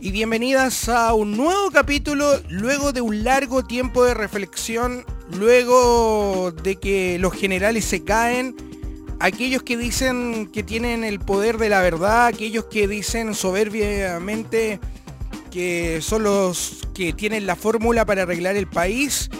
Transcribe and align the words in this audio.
y 0.00 0.10
bienvenidas 0.10 0.88
a 0.88 1.14
un 1.14 1.36
nuevo 1.36 1.70
capítulo 1.70 2.40
luego 2.48 2.92
de 2.92 3.00
un 3.00 3.24
largo 3.24 3.64
tiempo 3.64 4.04
de 4.04 4.14
reflexión, 4.14 5.04
luego 5.30 6.52
de 6.52 6.76
que 6.76 7.18
los 7.18 7.32
generales 7.32 7.84
se 7.84 8.04
caen, 8.04 8.54
aquellos 9.20 9.62
que 9.62 9.76
dicen 9.76 10.50
que 10.52 10.62
tienen 10.62 11.04
el 11.04 11.20
poder 11.20 11.58
de 11.58 11.68
la 11.68 11.80
verdad, 11.80 12.26
aquellos 12.26 12.66
que 12.66 12.88
dicen 12.88 13.34
soberbiamente 13.34 14.80
que 15.50 16.00
son 16.02 16.24
los 16.24 16.80
que 16.94 17.12
tienen 17.12 17.46
la 17.46 17.56
fórmula 17.56 18.04
para 18.04 18.22
arreglar 18.22 18.56
el 18.56 18.66
país, 18.66 19.30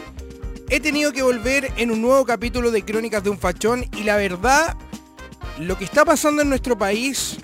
he 0.71 0.81
tenido 0.81 1.13
que 1.13 1.23
volver 1.23 1.73
en 1.77 1.91
un 1.91 2.03
nuevo 2.03 2.25
capítulo 2.25 2.71
de 2.71 2.85
Crónicas 2.85 3.23
de 3.23 3.31
un 3.31 3.39
Fachón 3.39 3.85
y 3.97 4.05
la 4.05 4.17
verdad, 4.17 4.77
lo 5.59 5.77
que 5.77 5.85
está 5.85 6.05
pasando 6.05 6.43
en 6.43 6.49
nuestro 6.49 6.77
país 6.79 7.39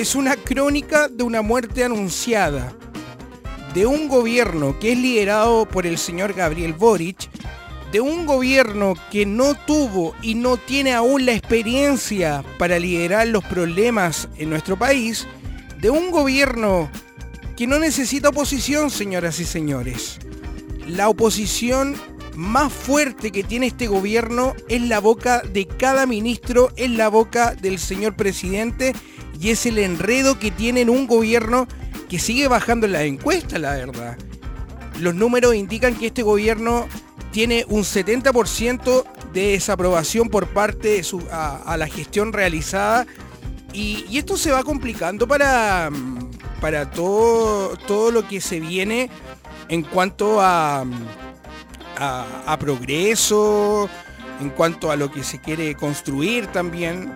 es 0.00 0.14
una 0.14 0.36
crónica 0.36 1.08
de 1.08 1.24
una 1.24 1.42
muerte 1.42 1.82
anunciada, 1.82 2.72
de 3.74 3.84
un 3.84 4.06
gobierno 4.06 4.78
que 4.78 4.92
es 4.92 4.98
liderado 4.98 5.66
por 5.66 5.86
el 5.86 5.98
señor 5.98 6.34
Gabriel 6.34 6.72
Boric, 6.72 7.28
de 7.90 8.00
un 8.00 8.24
gobierno 8.24 8.94
que 9.10 9.26
no 9.26 9.54
tuvo 9.54 10.14
y 10.22 10.36
no 10.36 10.56
tiene 10.56 10.92
aún 10.92 11.26
la 11.26 11.32
experiencia 11.32 12.44
para 12.58 12.78
liderar 12.78 13.26
los 13.26 13.44
problemas 13.44 14.28
en 14.36 14.50
nuestro 14.50 14.78
país, 14.78 15.26
de 15.80 15.90
un 15.90 16.12
gobierno 16.12 16.88
que 17.56 17.66
no 17.66 17.80
necesita 17.80 18.28
oposición, 18.28 18.90
señoras 18.90 19.40
y 19.40 19.44
señores. 19.44 20.20
La 20.86 21.08
oposición 21.08 21.96
más 22.36 22.72
fuerte 22.72 23.32
que 23.32 23.42
tiene 23.42 23.66
este 23.66 23.88
gobierno 23.88 24.54
es 24.68 24.80
la 24.82 25.00
boca 25.00 25.42
de 25.42 25.66
cada 25.66 26.06
ministro, 26.06 26.70
es 26.76 26.90
la 26.90 27.08
boca 27.08 27.56
del 27.56 27.80
señor 27.80 28.14
presidente 28.14 28.92
y 29.40 29.50
es 29.50 29.66
el 29.66 29.78
enredo 29.78 30.38
que 30.38 30.50
tiene 30.50 30.82
en 30.82 30.90
un 30.90 31.06
gobierno 31.06 31.68
que 32.08 32.18
sigue 32.18 32.48
bajando 32.48 32.86
en 32.86 32.92
las 32.92 33.02
encuestas, 33.02 33.60
la 33.60 33.74
verdad. 33.74 34.16
Los 34.98 35.14
números 35.14 35.54
indican 35.54 35.94
que 35.94 36.06
este 36.06 36.22
gobierno 36.22 36.88
tiene 37.30 37.64
un 37.68 37.82
70% 37.82 39.04
de 39.32 39.52
desaprobación 39.52 40.28
por 40.28 40.48
parte 40.48 40.88
de 40.88 41.04
su, 41.04 41.22
a, 41.30 41.76
la 41.76 41.86
gestión 41.86 42.32
realizada 42.32 43.06
y, 43.72 44.16
esto 44.16 44.36
se 44.36 44.50
va 44.50 44.64
complicando 44.64 45.28
para, 45.28 45.90
para 46.60 46.90
todo, 46.90 47.76
todo 47.76 48.10
lo 48.10 48.26
que 48.26 48.40
se 48.40 48.58
viene 48.58 49.10
en 49.68 49.82
cuanto 49.82 50.40
a, 50.40 50.84
a, 51.98 52.26
a 52.46 52.58
progreso, 52.58 53.88
en 54.40 54.50
cuanto 54.50 54.90
a 54.90 54.96
lo 54.96 55.12
que 55.12 55.22
se 55.22 55.40
quiere 55.40 55.74
construir 55.74 56.46
también. 56.48 57.12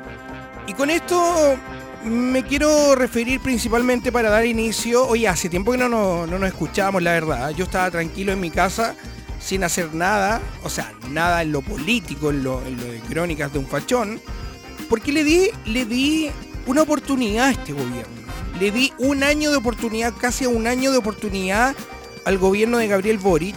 Y 0.68 0.74
con 0.74 0.90
esto 0.90 1.56
me 2.05 2.45
quiero 2.45 2.95
referir 2.95 3.41
principalmente 3.41 4.11
para 4.11 4.31
dar 4.31 4.45
inicio. 4.45 5.06
Oye, 5.06 5.28
hace 5.28 5.48
tiempo 5.48 5.72
que 5.72 5.78
no, 5.78 6.27
nos 6.27 6.42
escuchábamos, 6.45 7.03
la 7.03 7.12
verdad. 7.12 7.50
Yo 7.50 7.64
estaba 7.64 7.91
tranquilo 7.91 8.33
en 8.33 8.41
mi 8.41 8.50
casa, 8.50 8.95
sin 9.41 9.64
hacer 9.64 9.95
nada, 9.95 10.41
o 10.64 10.70
sea, 10.70 10.92
nada 11.11 11.42
en 11.42 11.53
lo 11.53 11.62
político, 11.62 12.30
en 12.30 12.42
lo, 12.42 12.61
de 12.61 13.00
crónicas 13.08 13.53
de 13.53 13.58
un 13.58 13.67
fachón, 13.67 14.20
porque 14.89 15.12
le 15.12 15.25
di, 15.25 15.50
le 15.67 15.85
di 15.85 16.30
una 16.67 16.83
oportunidad 16.83 17.48
a 17.48 17.51
este 17.52 17.73
gobierno. 17.73 18.23
Le 18.58 18.70
di 18.70 18.92
un 18.98 19.23
año 19.23 19.51
de 19.51 19.57
oportunidad, 19.57 20.12
casi 20.18 20.46
un 20.46 20.67
año 20.67 20.92
de 20.92 20.98
oportunidad 20.98 21.74
al 22.24 22.39
gobierno 22.39 22.79
de 22.79 22.89
Gabriel 22.89 23.18
Boric. 23.18 23.57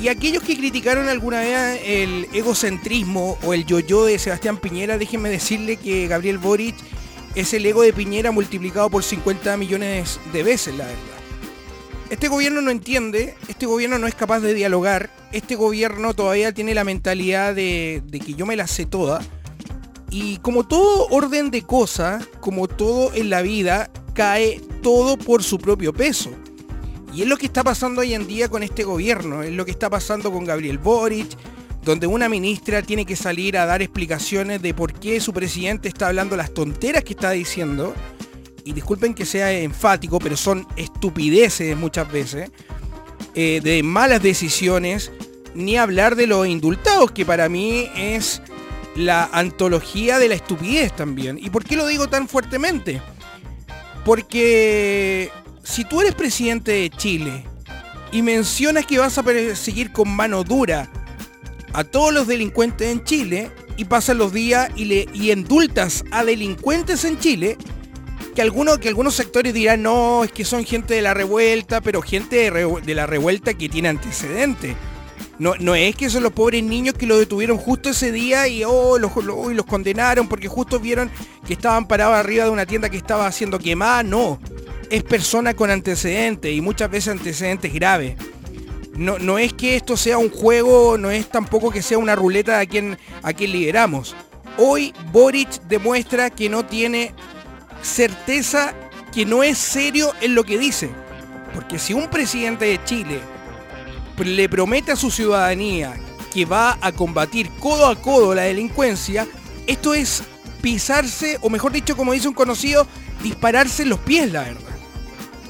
Y 0.00 0.08
aquellos 0.08 0.42
que 0.42 0.56
criticaron 0.56 1.08
alguna 1.08 1.40
vez 1.40 1.80
el 1.84 2.28
egocentrismo 2.34 3.38
o 3.42 3.54
el 3.54 3.64
yo-yo 3.64 4.04
de 4.04 4.18
Sebastián 4.18 4.58
Piñera, 4.58 4.98
déjenme 4.98 5.30
decirle 5.30 5.76
que 5.76 6.06
Gabriel 6.06 6.36
Boric 6.36 6.76
es 7.36 7.52
el 7.52 7.66
ego 7.66 7.82
de 7.82 7.92
Piñera 7.92 8.32
multiplicado 8.32 8.88
por 8.88 9.04
50 9.04 9.56
millones 9.58 10.18
de 10.32 10.42
veces, 10.42 10.74
la 10.74 10.86
verdad. 10.86 11.00
Este 12.08 12.28
gobierno 12.28 12.62
no 12.62 12.70
entiende, 12.70 13.34
este 13.46 13.66
gobierno 13.66 13.98
no 13.98 14.06
es 14.06 14.14
capaz 14.14 14.40
de 14.40 14.54
dialogar, 14.54 15.10
este 15.32 15.54
gobierno 15.54 16.14
todavía 16.14 16.52
tiene 16.52 16.74
la 16.74 16.84
mentalidad 16.84 17.54
de, 17.54 18.02
que 18.10 18.34
yo 18.34 18.46
me 18.46 18.56
la 18.56 18.66
sé 18.66 18.86
toda. 18.86 19.20
Y 20.10 20.38
como 20.38 20.66
todo 20.66 21.08
orden 21.10 21.50
de 21.50 21.62
cosas, 21.62 22.26
como 22.40 22.68
todo 22.68 23.12
en 23.12 23.28
la 23.28 23.42
vida, 23.42 23.90
cae 24.14 24.62
todo 24.82 25.18
por 25.18 25.42
su 25.42 25.58
propio 25.58 25.92
peso. 25.92 26.30
Y 27.12 27.22
es 27.22 27.28
lo 27.28 27.36
que 27.36 27.46
está 27.46 27.62
pasando 27.62 28.00
hoy 28.00 28.14
en 28.14 28.26
día 28.26 28.48
con 28.48 28.62
este 28.62 28.84
gobierno, 28.84 29.42
es 29.42 29.52
lo 29.52 29.66
que 29.66 29.72
está 29.72 29.90
pasando 29.90 30.32
con 30.32 30.44
Gabriel 30.44 30.78
Boric, 30.78 31.28
donde 31.86 32.08
una 32.08 32.28
ministra 32.28 32.82
tiene 32.82 33.06
que 33.06 33.14
salir 33.14 33.56
a 33.56 33.64
dar 33.64 33.80
explicaciones 33.80 34.60
de 34.60 34.74
por 34.74 34.92
qué 34.92 35.20
su 35.20 35.32
presidente 35.32 35.86
está 35.86 36.08
hablando 36.08 36.36
las 36.36 36.52
tonteras 36.52 37.04
que 37.04 37.12
está 37.12 37.30
diciendo. 37.30 37.94
Y 38.64 38.72
disculpen 38.72 39.14
que 39.14 39.24
sea 39.24 39.52
enfático, 39.52 40.18
pero 40.18 40.36
son 40.36 40.66
estupideces 40.74 41.76
muchas 41.76 42.10
veces, 42.10 42.50
eh, 43.36 43.60
de 43.62 43.84
malas 43.84 44.20
decisiones, 44.20 45.12
ni 45.54 45.76
hablar 45.76 46.16
de 46.16 46.26
los 46.26 46.48
indultados, 46.48 47.12
que 47.12 47.24
para 47.24 47.48
mí 47.48 47.88
es 47.94 48.42
la 48.96 49.30
antología 49.32 50.18
de 50.18 50.28
la 50.28 50.34
estupidez 50.34 50.94
también. 50.96 51.38
¿Y 51.40 51.50
por 51.50 51.64
qué 51.64 51.76
lo 51.76 51.86
digo 51.86 52.08
tan 52.08 52.26
fuertemente? 52.26 53.00
Porque 54.04 55.30
si 55.62 55.84
tú 55.84 56.00
eres 56.00 56.16
presidente 56.16 56.72
de 56.72 56.90
Chile 56.90 57.44
y 58.10 58.22
mencionas 58.22 58.86
que 58.86 58.98
vas 58.98 59.16
a 59.16 59.22
seguir 59.54 59.92
con 59.92 60.08
mano 60.08 60.42
dura 60.42 60.90
a 61.76 61.84
todos 61.84 62.10
los 62.10 62.26
delincuentes 62.26 62.90
en 62.90 63.04
Chile 63.04 63.50
y 63.76 63.84
pasan 63.84 64.16
los 64.16 64.32
días 64.32 64.70
y, 64.76 64.86
le, 64.86 65.06
y 65.12 65.30
a 65.30 66.24
delincuentes 66.24 67.04
en 67.04 67.18
Chile, 67.18 67.58
que, 68.34 68.40
algunos, 68.40 68.78
que 68.78 68.88
algunos 68.88 69.14
sectores 69.14 69.52
dirán, 69.52 69.82
no, 69.82 70.24
es 70.24 70.32
que 70.32 70.46
son 70.46 70.64
gente 70.64 70.94
de 70.94 71.02
la 71.02 71.12
revuelta, 71.12 71.82
pero 71.82 72.00
gente 72.00 72.50
de, 72.50 72.94
la 72.94 73.04
revuelta 73.04 73.52
que 73.52 73.68
tiene 73.68 73.90
antecedentes. 73.90 74.74
No, 75.38 75.54
no, 75.60 75.74
es 75.74 75.94
que 75.96 76.08
son 76.08 76.22
los 76.22 76.32
pobres 76.32 76.64
niños 76.64 76.94
que 76.94 77.06
lo 77.06 77.18
detuvieron 77.18 77.58
justo 77.58 77.90
ese 77.90 78.10
día 78.10 78.48
y 78.48 78.64
oh, 78.64 78.96
los, 78.96 79.14
los 79.14 79.66
condenaron 79.66 80.28
porque 80.28 80.48
justo 80.48 80.80
vieron 80.80 81.10
que 81.46 81.52
estaban 81.52 81.86
parados 81.86 82.16
arriba 82.16 82.44
de 82.44 82.50
una 82.50 82.64
tienda 82.64 82.88
que 82.88 82.96
estaba 82.96 83.26
haciendo 83.26 83.58
quemada. 83.58 84.02
No, 84.02 84.40
es 84.88 85.02
persona 85.02 85.52
con 85.52 85.70
antecedentes 85.70 86.54
y 86.54 86.62
muchas 86.62 86.90
veces 86.90 87.08
antecedentes 87.08 87.70
graves 87.74 88.16
no, 88.96 89.38
es 89.38 89.52
que 89.52 89.76
esto 89.76 89.96
sea 89.96 90.18
un 90.18 90.30
juego, 90.30 90.96
no 90.98 91.10
es 91.10 91.28
tampoco 91.28 91.70
que 91.70 91.82
sea 91.82 91.98
una 91.98 92.14
ruleta 92.14 92.58
a 92.58 92.66
quien, 92.66 92.98
a 93.22 93.32
quien 93.32 93.52
lideramos. 93.52 94.14
Hoy 94.58 94.94
Boric 95.12 95.62
demuestra 95.62 96.30
que 96.30 96.48
no 96.48 96.64
tiene 96.64 97.14
certeza, 97.82 98.74
que 99.12 99.26
no 99.26 99.42
es 99.42 99.58
serio 99.58 100.12
en 100.20 100.34
lo 100.34 100.44
que 100.44 100.58
dice. 100.58 100.90
Porque 101.54 101.78
si 101.78 101.94
un 101.94 102.08
presidente 102.08 102.66
de 102.66 102.82
Chile 102.84 103.20
le 104.18 104.48
promete 104.48 104.92
a 104.92 104.96
su 104.96 105.10
ciudadanía 105.10 105.94
que 106.32 106.44
va 106.44 106.78
a 106.80 106.92
combatir 106.92 107.50
codo 107.58 107.86
a 107.86 107.96
codo 107.96 108.34
la 108.34 108.42
delincuencia, 108.42 109.26
esto 109.66 109.94
es 109.94 110.22
pisarse, 110.62 111.38
o 111.42 111.50
mejor 111.50 111.72
dicho, 111.72 111.96
como 111.96 112.12
dice 112.12 112.28
un 112.28 112.34
conocido, 112.34 112.86
dispararse 113.22 113.82
en 113.82 113.90
los 113.90 113.98
pies, 114.00 114.32
la 114.32 114.42
verdad. 114.42 114.65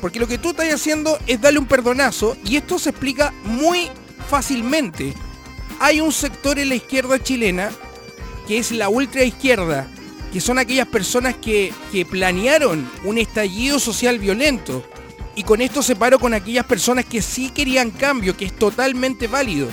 Porque 0.06 0.20
lo 0.20 0.28
que 0.28 0.38
tú 0.38 0.50
estás 0.50 0.72
haciendo 0.72 1.18
es 1.26 1.40
darle 1.40 1.58
un 1.58 1.66
perdonazo 1.66 2.36
y 2.44 2.54
esto 2.54 2.78
se 2.78 2.90
explica 2.90 3.34
muy 3.42 3.88
fácilmente. 4.28 5.12
Hay 5.80 6.00
un 6.00 6.12
sector 6.12 6.60
en 6.60 6.68
la 6.68 6.76
izquierda 6.76 7.20
chilena 7.20 7.72
que 8.46 8.58
es 8.58 8.70
la 8.70 8.88
ultra 8.88 9.24
izquierda, 9.24 9.88
que 10.32 10.40
son 10.40 10.60
aquellas 10.60 10.86
personas 10.86 11.34
que, 11.34 11.72
que 11.90 12.06
planearon 12.06 12.88
un 13.02 13.18
estallido 13.18 13.80
social 13.80 14.20
violento. 14.20 14.88
Y 15.34 15.42
con 15.42 15.60
esto 15.60 15.82
separo 15.82 16.20
con 16.20 16.34
aquellas 16.34 16.66
personas 16.66 17.04
que 17.04 17.20
sí 17.20 17.50
querían 17.50 17.90
cambio, 17.90 18.36
que 18.36 18.44
es 18.44 18.56
totalmente 18.56 19.26
válido. 19.26 19.66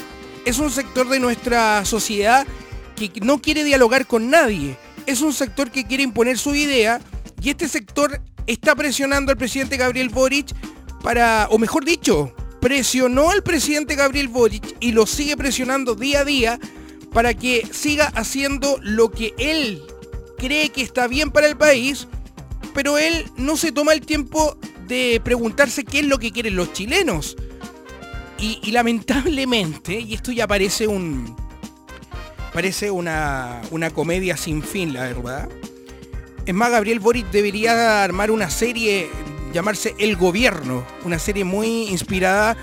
Es 0.46 0.58
un 0.58 0.72
sector 0.72 1.08
de 1.10 1.20
nuestra 1.20 1.86
sociedad 1.86 2.48
que 2.96 3.12
no 3.22 3.40
quiere 3.40 3.64
dialogar 3.64 4.08
con 4.08 4.32
nadie. 4.32 4.78
Es 5.06 5.22
un 5.22 5.32
sector 5.32 5.70
que 5.70 5.86
quiere 5.86 6.02
imponer 6.02 6.40
su 6.40 6.56
idea 6.56 7.00
y 7.40 7.52
este 7.52 7.68
sector 7.68 8.20
está 8.48 8.76
presionando 8.76 9.32
al 9.32 9.38
presidente 9.38 9.78
Gabriel 9.78 10.10
Boric 10.10 10.54
para, 11.02 11.48
o 11.52 11.58
mejor 11.58 11.86
dicho, 11.86 12.34
presionó 12.62 13.30
al 13.30 13.44
presidente 13.44 13.96
Gabriel 13.96 14.30
Boric 14.30 14.76
y 14.80 14.94
lo 14.94 15.06
sigue 15.06 15.36
presionando 15.36 15.96
día 15.96 16.22
a 16.22 16.26
día 16.26 16.60
para 17.12 17.34
que 17.34 17.68
siga 17.72 18.08
haciendo 18.16 18.80
lo 18.82 19.12
que 19.12 19.34
él 19.38 19.82
cree 20.38 20.70
que 20.70 20.82
está 20.82 21.08
bien 21.08 21.32
para 21.32 21.48
el 21.48 21.56
país, 21.56 22.08
pero 22.74 22.98
él 22.98 23.26
no 23.38 23.56
se 23.58 23.72
toma 23.72 23.94
el 23.94 24.02
tiempo 24.02 24.58
de 24.88 25.22
preguntarse 25.24 25.84
qué 25.84 26.00
es 26.00 26.08
lo 26.08 26.20
que 26.20 26.32
quieren 26.32 26.56
los 26.56 26.74
chilenos. 26.74 27.36
Y, 28.40 28.72
lamentablemente, 28.72 29.98
y 30.02 30.14
esto 30.14 30.34
ya 30.34 30.46
parece 30.48 30.86
un. 30.86 31.34
Parece 32.54 32.92
una, 32.92 33.62
una 33.72 33.90
comedia 33.90 34.36
sin 34.36 34.62
fin, 34.62 34.94
la 34.94 35.04
verdad. 35.04 35.50
Es 36.46 36.54
más, 36.54 36.72
Gabriel 36.72 37.00
Boric 37.00 37.32
debería 37.32 38.04
armar 38.04 38.30
una 38.30 38.50
serie, 38.50 39.10
llamarse 39.54 39.96
El 39.98 40.18
Gobierno, 40.18 40.86
una 41.06 41.18
serie 41.18 41.46
muy 41.46 41.88
inspirada. 41.88 42.58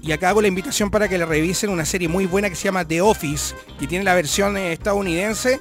Y 0.00 0.12
acá 0.12 0.30
hago 0.30 0.40
la 0.40 0.48
invitación 0.48 0.90
para 0.90 1.06
que 1.08 1.18
le 1.18 1.26
revisen 1.26 1.68
una 1.68 1.84
serie 1.84 2.08
muy 2.08 2.24
buena 2.26 2.48
que 2.48 2.54
se 2.54 2.64
llama 2.64 2.86
The 2.86 3.02
Office, 3.02 3.54
que 3.78 3.86
tiene 3.86 4.04
la 4.04 4.14
versión 4.14 4.56
eh, 4.56 4.72
estadounidense 4.72 5.60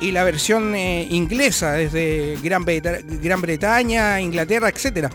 y 0.00 0.10
la 0.10 0.24
versión 0.24 0.74
eh, 0.74 1.06
inglesa, 1.10 1.72
desde 1.72 2.36
Gran, 2.42 2.64
Bretaña, 3.40 4.20
Inglaterra, 4.20 4.68
etc. 4.68 5.08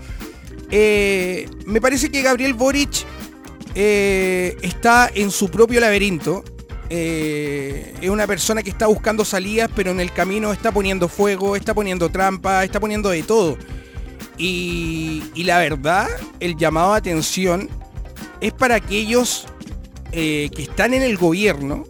Eh, 0.71 1.48
me 1.68 1.81
parece 1.81 2.09
que 2.09 2.24
Gabriel 2.24 2.56
Boric 2.56 3.06
está 3.75 5.09
en 5.13 5.31
su 5.31 5.50
propio 5.50 5.80
laberinto 5.80 6.44
eh, 6.94 7.94
es 8.02 8.10
una 8.10 8.28
persona 8.28 8.62
que 8.62 8.70
está 8.70 8.88
buscando 8.88 9.24
salidas, 9.24 9.70
pero 9.74 9.92
en 9.92 10.02
el 10.02 10.12
camino 10.12 10.52
está 10.52 10.74
poniendo 10.74 11.08
fuego, 11.08 11.56
está 11.56 11.74
poniendo 11.74 12.10
trampa, 12.10 12.66
está 12.66 12.82
poniendo 12.82 13.08
de 13.12 13.24
todo. 13.24 13.58
Y, 14.38 15.24
la 15.38 15.60
verdad, 15.60 16.10
el 16.42 16.58
llamado 16.58 16.94
a 16.94 16.98
atención 16.98 17.70
es 18.42 18.52
para 18.52 18.76
aquellos 18.76 19.46
eh, 20.12 20.50
que 20.54 20.64
están 20.64 20.94
en 20.94 21.02
el 21.02 21.16
gobierno, 21.16 21.86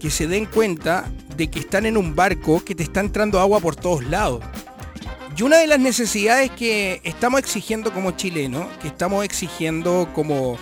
que 0.00 0.10
se 0.10 0.26
den 0.26 0.46
cuenta 0.46 1.08
de 1.36 1.48
que 1.48 1.60
están 1.60 1.86
en 1.86 1.96
un 1.96 2.16
barco 2.16 2.64
que 2.64 2.74
te 2.74 2.82
está 2.82 2.98
entrando 2.98 3.38
agua 3.38 3.60
por 3.60 3.76
todos 3.76 4.02
lados. 4.06 4.42
Y 5.36 5.42
una 5.44 5.58
de 5.58 5.68
las 5.68 5.78
necesidades 5.78 6.50
que 6.50 7.00
estamos 7.04 7.38
exigiendo 7.38 7.92
como 7.92 8.10
chilenos, 8.10 8.66
que 8.82 8.88
estamos 8.88 9.24
exigiendo 9.24 10.08
como 10.12 10.58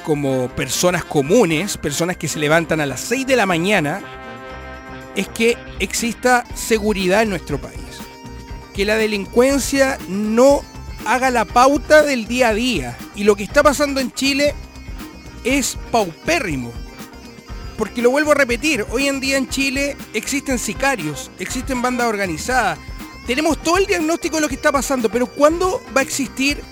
como 0.00 0.48
personas 0.48 1.04
comunes, 1.04 1.76
personas 1.76 2.16
que 2.16 2.28
se 2.28 2.38
levantan 2.38 2.80
a 2.80 2.86
las 2.86 3.00
6 3.00 3.26
de 3.26 3.36
la 3.36 3.46
mañana, 3.46 4.02
es 5.16 5.28
que 5.28 5.56
exista 5.78 6.44
seguridad 6.54 7.22
en 7.22 7.30
nuestro 7.30 7.60
país. 7.60 7.80
Que 8.74 8.84
la 8.84 8.96
delincuencia 8.96 9.98
no 10.08 10.62
haga 11.04 11.30
la 11.30 11.44
pauta 11.44 12.02
del 12.02 12.26
día 12.26 12.48
a 12.48 12.54
día. 12.54 12.96
Y 13.14 13.24
lo 13.24 13.36
que 13.36 13.44
está 13.44 13.62
pasando 13.62 14.00
en 14.00 14.12
Chile 14.12 14.54
es 15.44 15.76
paupérrimo. 15.90 16.72
Porque 17.76 18.02
lo 18.02 18.10
vuelvo 18.10 18.32
a 18.32 18.34
repetir, 18.34 18.84
hoy 18.90 19.08
en 19.08 19.20
día 19.20 19.38
en 19.38 19.48
Chile 19.48 19.96
existen 20.12 20.58
sicarios, 20.58 21.30
existen 21.38 21.80
bandas 21.80 22.08
organizadas. 22.08 22.78
Tenemos 23.26 23.62
todo 23.62 23.78
el 23.78 23.86
diagnóstico 23.86 24.36
de 24.36 24.42
lo 24.42 24.48
que 24.48 24.56
está 24.56 24.70
pasando, 24.70 25.08
pero 25.08 25.26
¿cuándo 25.26 25.82
va 25.96 26.00
a 26.00 26.04
existir 26.04 26.62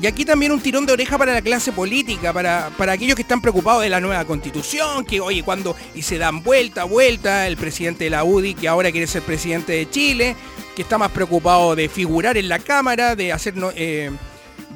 y 0.00 0.06
aquí 0.06 0.24
también 0.24 0.52
un 0.52 0.60
tirón 0.60 0.86
de 0.86 0.92
oreja 0.92 1.18
para 1.18 1.32
la 1.32 1.42
clase 1.42 1.72
política, 1.72 2.32
para, 2.32 2.70
para 2.76 2.92
aquellos 2.92 3.16
que 3.16 3.22
están 3.22 3.40
preocupados 3.40 3.82
de 3.82 3.88
la 3.88 4.00
nueva 4.00 4.24
constitución, 4.24 5.04
que 5.04 5.20
oye, 5.20 5.42
cuando 5.42 5.74
y 5.94 6.02
se 6.02 6.18
dan 6.18 6.42
vuelta, 6.44 6.84
vuelta, 6.84 7.48
el 7.48 7.56
presidente 7.56 8.04
de 8.04 8.10
la 8.10 8.22
UDI, 8.22 8.54
que 8.54 8.68
ahora 8.68 8.92
quiere 8.92 9.08
ser 9.08 9.22
presidente 9.22 9.72
de 9.72 9.90
Chile, 9.90 10.36
que 10.76 10.82
está 10.82 10.98
más 10.98 11.10
preocupado 11.10 11.74
de 11.74 11.88
figurar 11.88 12.36
en 12.36 12.48
la 12.48 12.60
Cámara, 12.60 13.16
de 13.16 13.32
hacer, 13.32 13.54
eh, 13.74 14.12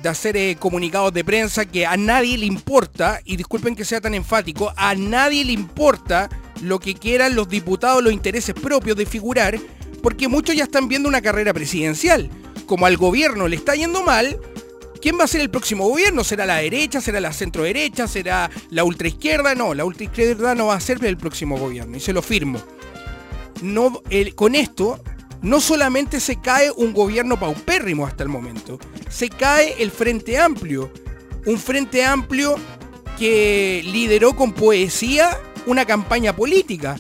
de 0.02 0.08
hacer 0.08 0.36
eh, 0.36 0.56
comunicados 0.58 1.12
de 1.12 1.22
prensa 1.22 1.66
que 1.66 1.86
a 1.86 1.96
nadie 1.96 2.36
le 2.36 2.46
importa, 2.46 3.20
y 3.24 3.36
disculpen 3.36 3.76
que 3.76 3.84
sea 3.84 4.00
tan 4.00 4.14
enfático, 4.14 4.72
a 4.76 4.96
nadie 4.96 5.44
le 5.44 5.52
importa 5.52 6.28
lo 6.62 6.80
que 6.80 6.94
quieran 6.94 7.36
los 7.36 7.48
diputados, 7.48 8.02
los 8.02 8.12
intereses 8.12 8.56
propios 8.56 8.96
de 8.96 9.06
figurar, 9.06 9.56
porque 10.02 10.26
muchos 10.26 10.56
ya 10.56 10.64
están 10.64 10.88
viendo 10.88 11.08
una 11.08 11.22
carrera 11.22 11.54
presidencial. 11.54 12.28
Como 12.66 12.86
al 12.86 12.96
gobierno 12.96 13.46
le 13.46 13.56
está 13.56 13.74
yendo 13.74 14.02
mal, 14.02 14.40
¿Quién 15.02 15.18
va 15.18 15.24
a 15.24 15.26
ser 15.26 15.40
el 15.40 15.50
próximo 15.50 15.88
gobierno? 15.88 16.22
¿Será 16.22 16.46
la 16.46 16.58
derecha? 16.58 17.00
¿Será 17.00 17.20
la 17.20 17.32
centro 17.32 17.64
derecha? 17.64 18.06
¿Será 18.06 18.48
la 18.70 18.84
ultraizquierda? 18.84 19.56
No, 19.56 19.74
la 19.74 19.84
ultraizquierda 19.84 20.54
no 20.54 20.68
va 20.68 20.76
a 20.76 20.80
ser 20.80 21.04
el 21.04 21.16
próximo 21.16 21.58
gobierno 21.58 21.96
y 21.96 22.00
se 22.00 22.12
lo 22.12 22.22
firmo. 22.22 22.62
Con 24.36 24.54
esto 24.54 25.02
no 25.42 25.60
solamente 25.60 26.20
se 26.20 26.40
cae 26.40 26.70
un 26.70 26.92
gobierno 26.92 27.36
paupérrimo 27.38 28.06
hasta 28.06 28.22
el 28.22 28.28
momento, 28.28 28.78
se 29.10 29.28
cae 29.28 29.74
el 29.82 29.90
Frente 29.90 30.38
Amplio. 30.38 30.92
Un 31.46 31.58
Frente 31.58 32.04
Amplio 32.04 32.54
que 33.18 33.82
lideró 33.84 34.36
con 34.36 34.52
poesía 34.52 35.36
una 35.66 35.84
campaña 35.84 36.36
política. 36.36 36.96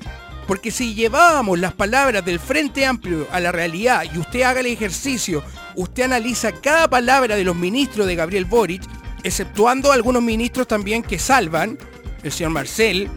Porque 0.52 0.70
si 0.70 0.92
llevábamos 0.92 1.58
las 1.58 1.72
palabras 1.72 2.22
del 2.26 2.38
Frente 2.38 2.84
Amplio 2.84 3.26
a 3.32 3.40
la 3.40 3.52
realidad 3.52 4.04
y 4.14 4.18
usted 4.18 4.42
haga 4.42 4.60
el 4.60 4.66
ejercicio 4.66 5.42
usted 5.76 6.02
analiza 6.02 6.52
cada 6.52 6.90
palabra 6.90 7.36
de 7.36 7.42
los 7.44 7.56
ministros 7.56 8.06
de 8.06 8.16
Gabriel 8.16 8.44
Boric, 8.44 8.82
exceptuando 9.22 9.92
algunos 9.92 10.22
ministros 10.22 10.68
también 10.68 11.02
que 11.02 11.18
salvan, 11.18 11.78
el 12.22 12.30
señor 12.30 12.52
Marcel, 12.52 13.08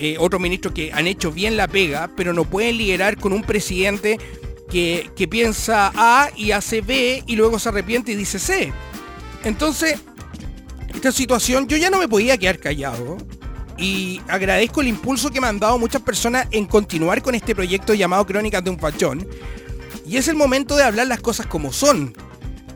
eh, 0.00 0.16
otros 0.18 0.42
ministros 0.42 0.74
que 0.74 0.92
han 0.92 1.06
hecho 1.06 1.30
bien 1.30 1.56
la 1.56 1.68
pega, 1.68 2.10
pero 2.16 2.32
no 2.32 2.44
pueden 2.44 2.76
liderar 2.76 3.18
con 3.18 3.32
un 3.32 3.44
presidente 3.44 4.18
que, 4.68 5.12
que 5.14 5.28
piensa 5.28 5.92
A 5.94 6.30
y 6.34 6.50
hace 6.50 6.80
B 6.80 7.22
y 7.24 7.36
luego 7.36 7.60
se 7.60 7.68
arrepiente 7.68 8.10
y 8.10 8.16
dice 8.16 8.40
C. 8.40 8.72
Entonces, 9.44 10.00
esta 10.92 11.12
situación 11.12 11.68
yo 11.68 11.76
ya 11.76 11.88
no 11.88 11.98
me 11.98 12.08
podía 12.08 12.36
quedar 12.36 12.58
callado 12.58 13.16
y 13.80 14.20
agradezco 14.28 14.82
el 14.82 14.88
impulso 14.88 15.30
que 15.30 15.40
me 15.40 15.46
han 15.46 15.58
dado 15.58 15.78
muchas 15.78 16.02
personas 16.02 16.46
en 16.50 16.66
continuar 16.66 17.22
con 17.22 17.34
este 17.34 17.54
proyecto 17.54 17.94
llamado 17.94 18.26
Crónicas 18.26 18.62
de 18.62 18.70
un 18.70 18.78
Fachón, 18.78 19.26
y 20.06 20.18
es 20.18 20.28
el 20.28 20.36
momento 20.36 20.76
de 20.76 20.84
hablar 20.84 21.06
las 21.06 21.20
cosas 21.20 21.46
como 21.46 21.72
son. 21.72 22.14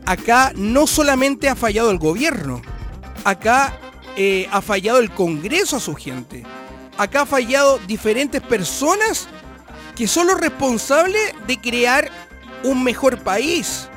Acá 0.07 0.53
no 0.57 0.87
solamente 0.87 1.49
ha 1.49 1.55
fallado 1.55 1.91
el 1.91 1.99
gobierno, 1.99 2.63
acá 3.25 3.79
eh, 4.17 4.49
ha 4.51 4.63
fallado 4.63 4.99
el 4.99 5.11
Congreso 5.11 5.77
a 5.77 5.81
su 5.81 5.95
gente. 5.95 6.43
Acá 6.97 7.23
ha 7.23 7.27
fallado 7.27 7.79
diferentes 7.87 8.41
personas 8.41 9.29
que 9.97 10.07
son 10.07 10.27
los 10.27 10.41
responsables 10.41 11.35
de 11.47 11.61
crear 11.61 12.11
un 12.63 12.83
mejor 12.83 13.19
país. 13.19 13.89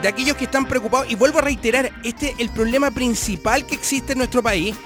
De 0.00 0.08
aquellos 0.08 0.36
que 0.36 0.44
están 0.44 0.66
preocupados. 0.66 1.10
Y 1.10 1.16
vuelvo 1.16 1.40
a 1.40 1.42
reiterar, 1.42 1.90
este 2.04 2.34
el 2.38 2.50
problema 2.50 2.90
principal 2.90 3.66
que 3.66 3.74
existe 3.74 4.12
en 4.12 4.18
nuestro 4.18 4.42
país 4.42 4.76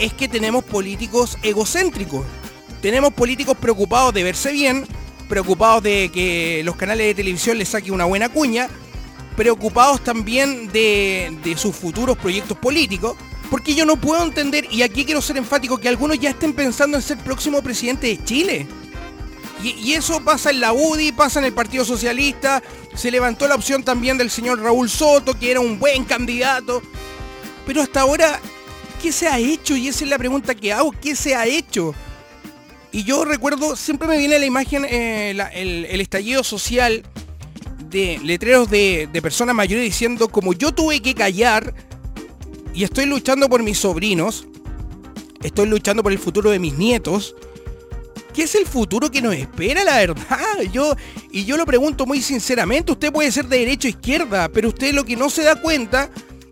es 0.00 0.14
que 0.14 0.28
tenemos 0.28 0.64
políticos 0.64 1.38
egocéntricos. 1.42 2.24
Tenemos 2.80 3.12
políticos 3.12 3.56
preocupados 3.60 4.14
de 4.14 4.24
verse 4.24 4.50
bien, 4.50 4.86
preocupados 5.28 5.82
de 5.82 6.10
que 6.12 6.62
los 6.64 6.74
canales 6.76 7.06
de 7.06 7.14
televisión 7.14 7.58
les 7.58 7.68
saquen 7.68 7.92
una 7.92 8.06
buena 8.06 8.30
cuña, 8.30 8.68
preocupados 9.36 10.02
también 10.02 10.72
de, 10.72 11.54
sus 11.56 11.76
futuros 11.76 12.16
proyectos 12.16 12.56
políticos, 12.56 13.16
porque 13.50 13.74
yo 13.74 13.84
no 13.84 13.96
puedo 13.96 14.24
entender, 14.24 14.66
y 14.70 14.82
aquí 14.82 15.04
quiero 15.04 15.20
ser 15.20 15.36
enfático, 15.36 15.78
que 15.78 15.88
algunos 15.88 16.18
ya 16.18 16.30
estén 16.30 16.54
pensando 16.54 16.96
en 16.96 17.02
ser 17.02 17.18
próximo 17.18 17.62
presidente 17.62 18.06
de 18.06 18.24
Chile. 18.24 18.66
Y, 19.62 19.92
eso 19.92 20.22
pasa 20.22 20.50
en 20.50 20.60
la 20.60 20.72
UDI, 20.72 21.12
pasa 21.12 21.38
en 21.38 21.44
el 21.44 21.52
Partido 21.52 21.84
Socialista, 21.84 22.62
se 22.94 23.10
levantó 23.10 23.46
la 23.46 23.56
opción 23.56 23.82
también 23.82 24.16
del 24.16 24.30
señor 24.30 24.62
Raúl 24.62 24.88
Soto, 24.88 25.34
que 25.38 25.50
era 25.50 25.60
un 25.60 25.78
buen 25.78 26.04
candidato. 26.04 26.82
Pero 27.66 27.82
hasta 27.82 28.00
ahora, 28.00 28.40
¿qué 29.00 29.12
se 29.12 29.26
ha 29.26 29.38
hecho? 29.38 29.76
Y 29.76 29.88
esa 29.88 30.04
es 30.04 30.10
la 30.10 30.18
pregunta 30.18 30.54
que 30.54 30.72
hago, 30.72 30.92
¿qué 30.92 31.16
se 31.16 31.34
ha 31.34 31.46
hecho? 31.46 31.94
Y 32.92 33.04
yo 33.04 33.24
recuerdo, 33.24 33.76
siempre 33.76 34.08
me 34.08 34.18
viene 34.18 34.38
la 34.38 34.46
imagen, 34.46 34.84
eh, 34.88 35.30
el, 35.54 36.00
estallido 36.00 36.42
social 36.42 37.04
de 37.88 38.20
letreros 38.22 38.68
de, 38.68 39.08
personas 39.22 39.54
mayores 39.54 39.84
diciendo, 39.84 40.28
como 40.28 40.52
yo 40.52 40.72
tuve 40.72 41.00
que 41.00 41.14
callar 41.14 41.74
y 42.74 42.84
estoy 42.84 43.06
luchando 43.06 43.48
por 43.48 43.62
mis 43.62 43.78
sobrinos, 43.78 44.46
estoy 45.42 45.68
luchando 45.68 46.02
por 46.02 46.12
el 46.12 46.18
futuro 46.18 46.50
de 46.50 46.58
mis 46.58 46.74
nietos, 46.74 47.36
¿qué 48.34 48.42
es 48.42 48.54
el 48.56 48.66
futuro 48.66 49.10
que 49.10 49.22
nos 49.22 49.34
espera, 49.34 49.84
la 49.84 49.98
verdad? 49.98 50.60
Yo, 50.72 50.94
y 51.30 51.44
yo 51.44 51.56
lo 51.56 51.64
pregunto 51.64 52.06
muy 52.06 52.20
sinceramente, 52.20 52.92
usted 52.92 53.12
puede 53.12 53.30
ser 53.30 53.46
de 53.46 53.58
derecha 53.58 53.86
o 53.86 53.90
izquierda, 53.90 54.48
pero 54.48 54.68
usted 54.68 54.92
lo 54.92 55.04
que 55.04 55.16
no 55.16 55.30
se 55.30 55.42
da 55.44 55.60
cuenta 55.60 56.10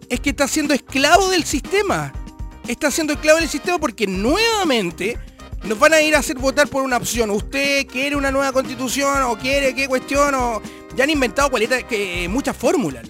es 0.09 0.21
que 0.21 0.31
está 0.31 0.47
siendo 0.47 0.73
esclavo 0.73 1.31
del 1.31 1.45
sistema. 1.45 2.13
Está 2.69 2.91
siendo 2.91 3.15
esclavo 3.15 3.41
del 3.41 3.49
sistema 3.49 3.79
porque 3.79 4.07
nuevamente 4.07 5.19
nos 5.65 5.79
van 5.79 5.95
a 5.95 6.03
ir 6.03 6.15
a 6.15 6.19
hacer 6.19 6.39
votar 6.39 6.69
por 6.69 6.83
una 6.83 6.99
opción. 6.99 7.31
¿Usted 7.31 7.87
quiere 7.87 8.15
una 8.15 8.31
nueva 8.31 8.53
constitución 8.53 9.23
o 9.23 9.39
quiere 9.39 9.75
qué 9.75 9.89
cuestión? 9.89 10.35
O... 10.35 10.63
Ya 10.95 11.05
han 11.05 11.11
inventado 11.11 11.51
que, 11.89 12.29
muchas 12.29 12.55
fórmulas. 12.55 13.07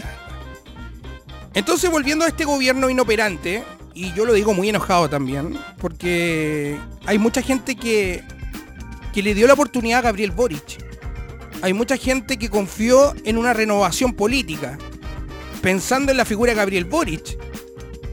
Entonces, 1.55 1.91
volviendo 1.91 2.25
a 2.25 2.29
este 2.29 2.45
gobierno 2.45 2.89
inoperante, 2.89 3.65
y 3.95 4.13
yo 4.13 4.25
lo 4.25 4.33
digo 4.33 4.55
muy 4.55 4.69
enojado 4.69 5.11
también, 5.11 5.59
porque 5.79 6.79
hay 7.05 7.19
mucha 7.19 7.43
gente 7.43 7.75
que, 7.75 8.23
que 9.13 9.23
le 9.23 9.35
dio 9.35 9.49
la 9.49 9.55
oportunidad 9.55 9.99
a 9.99 10.03
Gabriel 10.03 10.31
Boric. 10.31 10.85
Hay 11.63 11.73
mucha 11.73 11.97
gente 11.97 12.39
que 12.39 12.49
confió 12.49 13.13
en 13.25 13.37
una 13.37 13.55
renovación 13.55 14.13
política, 14.13 14.79
pensando 15.63 16.13
en 16.13 16.17
la 16.17 16.25
figura 16.25 16.53
de 16.53 16.57
Gabriel 16.57 16.85
Boric, 16.85 17.37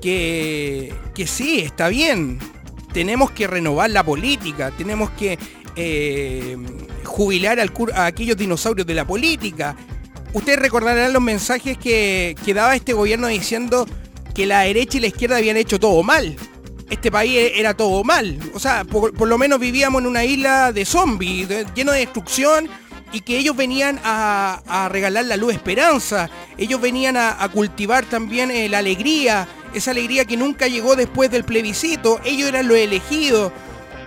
que, 0.02 0.92
que 1.16 1.26
sí, 1.26 1.60
está 1.60 1.88
bien, 1.88 2.38
tenemos 2.94 3.32
que 3.32 3.48
renovar 3.48 3.90
la 3.90 4.04
política, 4.04 4.72
tenemos 4.78 5.10
que 5.12 5.40
eh, 5.76 6.58
jubilar 7.04 7.60
a 7.60 8.06
aquellos 8.06 8.38
dinosaurios 8.38 8.86
de 8.86 8.94
la 8.94 9.08
política. 9.08 9.76
Ustedes 10.34 10.60
recordarán 10.60 11.14
los 11.14 11.22
mensajes 11.22 11.78
que, 11.78 12.36
que 12.46 12.54
daba 12.54 12.76
este 12.76 12.94
gobierno 12.94 13.28
diciendo 13.28 13.88
que 14.36 14.46
la 14.46 14.62
derecha 14.62 14.98
y 14.98 15.02
la 15.02 15.08
izquierda 15.08 15.38
habían 15.38 15.58
hecho 15.58 15.80
todo 15.80 16.04
mal. 16.04 16.36
este 16.90 17.10
país 17.10 17.52
era 17.56 17.74
todo 17.74 18.04
mal. 18.04 18.38
O 18.54 18.60
sea, 18.60 18.84
por, 18.84 19.28
lo 19.28 19.38
menos 19.38 19.60
vivíamos 19.60 20.02
en 20.02 20.08
una 20.08 20.24
isla 20.26 20.72
de 20.72 20.86
zombies, 20.86 21.48
lleno 21.74 21.94
de 21.94 22.00
destrucción, 22.00 22.70
y 23.12 23.22
que 23.22 23.38
ellos 23.38 23.56
venían 23.56 24.00
a, 24.04 24.90
regalar 24.92 25.26
la 25.26 25.38
luz 25.38 25.54
esperanza, 25.54 26.30
ellos 26.58 26.82
venían 26.82 27.16
a, 27.16 27.48
cultivar 27.54 28.06
también 28.06 28.52
eh, 28.52 28.68
la 28.68 28.80
alegría, 28.80 29.48
esa 29.78 29.92
alegría 29.92 30.26
que 30.26 30.38
nunca 30.38 30.68
llegó 30.68 30.96
después 30.96 31.30
del 31.32 31.44
plebiscito, 31.44 32.20
ellos 32.24 32.50
eran 32.50 32.68
los 32.68 32.78
elegidos. 32.78 33.52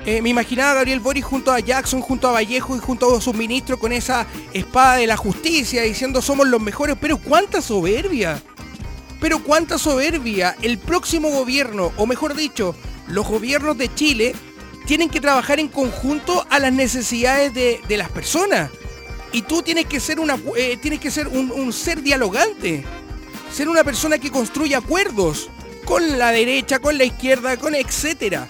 Eh, 0.06 0.22
me 0.22 0.30
imaginaba 0.30 0.74
Gabriel 0.74 1.00
Boris 1.00 1.24
junto 1.24 1.52
a 1.52 1.60
Jackson, 1.60 2.00
junto 2.00 2.28
a 2.28 2.32
Vallejo 2.32 2.76
y 2.76 2.78
junto 2.78 3.14
a 3.14 3.20
sus 3.20 3.34
ministros 3.34 3.78
con 3.78 3.92
esa 3.92 4.26
espada 4.52 4.96
de 4.96 5.06
la 5.06 5.16
justicia 5.16 5.82
diciendo 5.82 6.22
somos 6.22 6.48
los 6.48 6.62
mejores, 6.62 6.96
pero 7.00 7.18
cuánta 7.18 7.60
soberbia. 7.60 8.42
Pero 9.20 9.42
cuánta 9.42 9.78
soberbia. 9.78 10.56
El 10.62 10.78
próximo 10.78 11.28
gobierno, 11.30 11.92
o 11.96 12.06
mejor 12.06 12.34
dicho, 12.34 12.74
los 13.08 13.26
gobiernos 13.26 13.76
de 13.76 13.92
Chile, 13.94 14.34
tienen 14.86 15.10
que 15.10 15.20
trabajar 15.20 15.60
en 15.60 15.68
conjunto 15.68 16.46
a 16.48 16.58
las 16.58 16.72
necesidades 16.72 17.52
de, 17.52 17.96
las 17.98 18.10
personas. 18.10 18.70
Y 19.32 19.42
tú 19.42 19.60
tienes 19.60 19.84
que 19.84 20.00
ser, 20.00 20.18
una, 20.18 20.38
eh, 20.56 20.78
tienes 20.80 21.00
que 21.00 21.10
ser 21.10 21.28
un, 21.28 21.72
ser 21.74 22.00
dialogante. 22.00 22.86
Ser 23.52 23.68
una 23.68 23.84
persona 23.84 24.16
que 24.16 24.30
construye 24.30 24.74
acuerdos 24.74 25.50
con 25.88 26.18
la 26.18 26.32
derecha, 26.32 26.80
con 26.80 26.98
la 26.98 27.04
izquierda, 27.04 27.56
con 27.56 27.74
etcétera. 27.74 28.46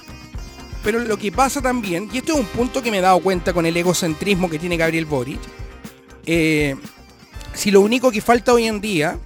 Pero 0.83 0.99
lo 0.99 1.17
que 1.17 1.31
pasa 1.31 1.63
también, 1.63 2.09
y 2.13 2.19
esto 2.19 2.33
es 2.33 2.41
un 2.41 2.47
punto 2.47 2.83
que 2.83 2.91
me 2.91 2.99
he 2.99 3.01
dado 3.01 3.21
cuenta 3.21 3.53
con 3.53 3.65
el 3.65 3.77
egocentrismo 3.77 4.51
que 4.51 4.59
tiene 4.59 4.77
Gabriel 4.77 5.07
Boric, 5.07 5.39
eh, 6.27 6.75
si 7.55 7.71
lo 7.71 7.81
único 7.81 8.11
que 8.11 8.21
falta 8.21 8.53
hoy 8.53 8.67
en 8.67 8.81
día 8.81 9.21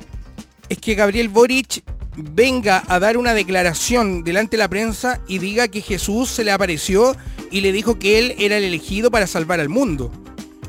es 0.68 0.76
que 0.76 0.94
Gabriel 0.94 1.30
Boric 1.30 1.82
venga 2.14 2.84
a 2.86 3.00
dar 3.00 3.16
una 3.16 3.32
declaración 3.32 4.22
delante 4.22 4.58
de 4.58 4.62
la 4.62 4.68
prensa 4.68 5.22
y 5.26 5.38
diga 5.38 5.68
que 5.68 5.80
Jesús 5.80 6.28
se 6.28 6.44
le 6.44 6.52
apareció 6.52 7.16
y 7.50 7.62
le 7.62 7.72
dijo 7.72 7.98
que 7.98 8.18
él 8.18 8.34
era 8.38 8.58
el 8.58 8.64
elegido 8.64 9.10
para 9.10 9.26
salvar 9.26 9.58
al 9.58 9.70
mundo. 9.70 10.12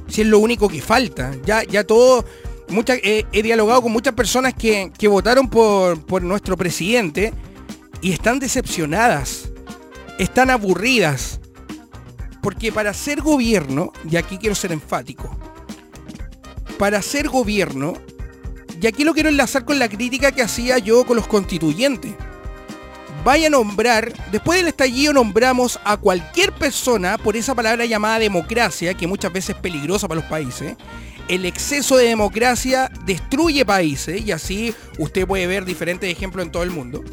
Si 0.08 0.22
es 0.22 0.28
lo 0.28 0.40
único 0.40 0.70
que 0.70 0.82
falta. 0.82 1.36
Ya, 1.46 1.64
ya 1.64 1.84
todo. 1.84 2.24
He 2.88 3.42
dialogado 3.42 3.82
con 3.82 3.92
muchas 3.92 4.14
personas 4.14 4.54
que, 4.54 4.92
votaron 5.08 5.50
por, 5.50 6.06
por 6.06 6.24
nuestro 6.24 6.58
presidente 6.58 7.34
y 8.02 8.12
están 8.12 8.40
decepcionadas. 8.40 9.50
Están 10.20 10.50
aburridas. 10.50 11.40
Porque 12.42 12.72
para 12.72 12.94
ser 12.94 13.22
gobierno, 13.22 13.94
y 14.10 14.18
aquí 14.18 14.38
quiero 14.38 14.56
ser 14.56 14.72
enfático, 14.74 15.38
para 16.78 17.02
ser 17.02 17.30
gobierno 17.30 17.94
y 18.84 18.88
aquí 18.88 19.06
lo 19.06 19.14
quiero 19.14 19.30
enlazar 19.30 19.64
con 19.64 19.80
la 19.80 19.88
crítica 19.88 20.34
que 20.34 20.42
hacía 20.42 20.78
yo 20.78 21.06
con 21.06 21.16
los 21.16 21.26
constituyentes. 21.26 22.14
Vaya 23.24 23.48
a 23.48 23.50
nombrar, 23.50 24.12
después 24.30 24.60
del 24.60 24.68
estallido 24.68 25.14
nombramos 25.14 25.80
a 25.86 25.96
cualquier 25.96 26.52
persona 26.52 27.18
por 27.18 27.38
esa 27.38 27.56
palabra 27.56 27.86
llamada 27.86 28.20
democracia, 28.20 28.94
que 28.94 29.08
muchas 29.08 29.32
veces 29.32 29.56
es 29.56 29.62
peligrosa 29.62 30.10
para 30.10 30.20
los 30.20 30.30
países. 30.30 30.76
El 31.28 31.46
exceso 31.46 31.98
de 31.98 32.08
democracia 32.08 32.92
destruye 33.06 33.66
países 33.66 34.26
y 34.26 34.32
así 34.32 34.74
usted 34.98 35.26
puede 35.26 35.48
ver 35.48 35.66
diferentes 35.66 36.12
ejemplos 36.12 36.46
en 36.46 36.52
todo 36.52 36.64
el 36.64 36.72
mundo. 36.72 37.04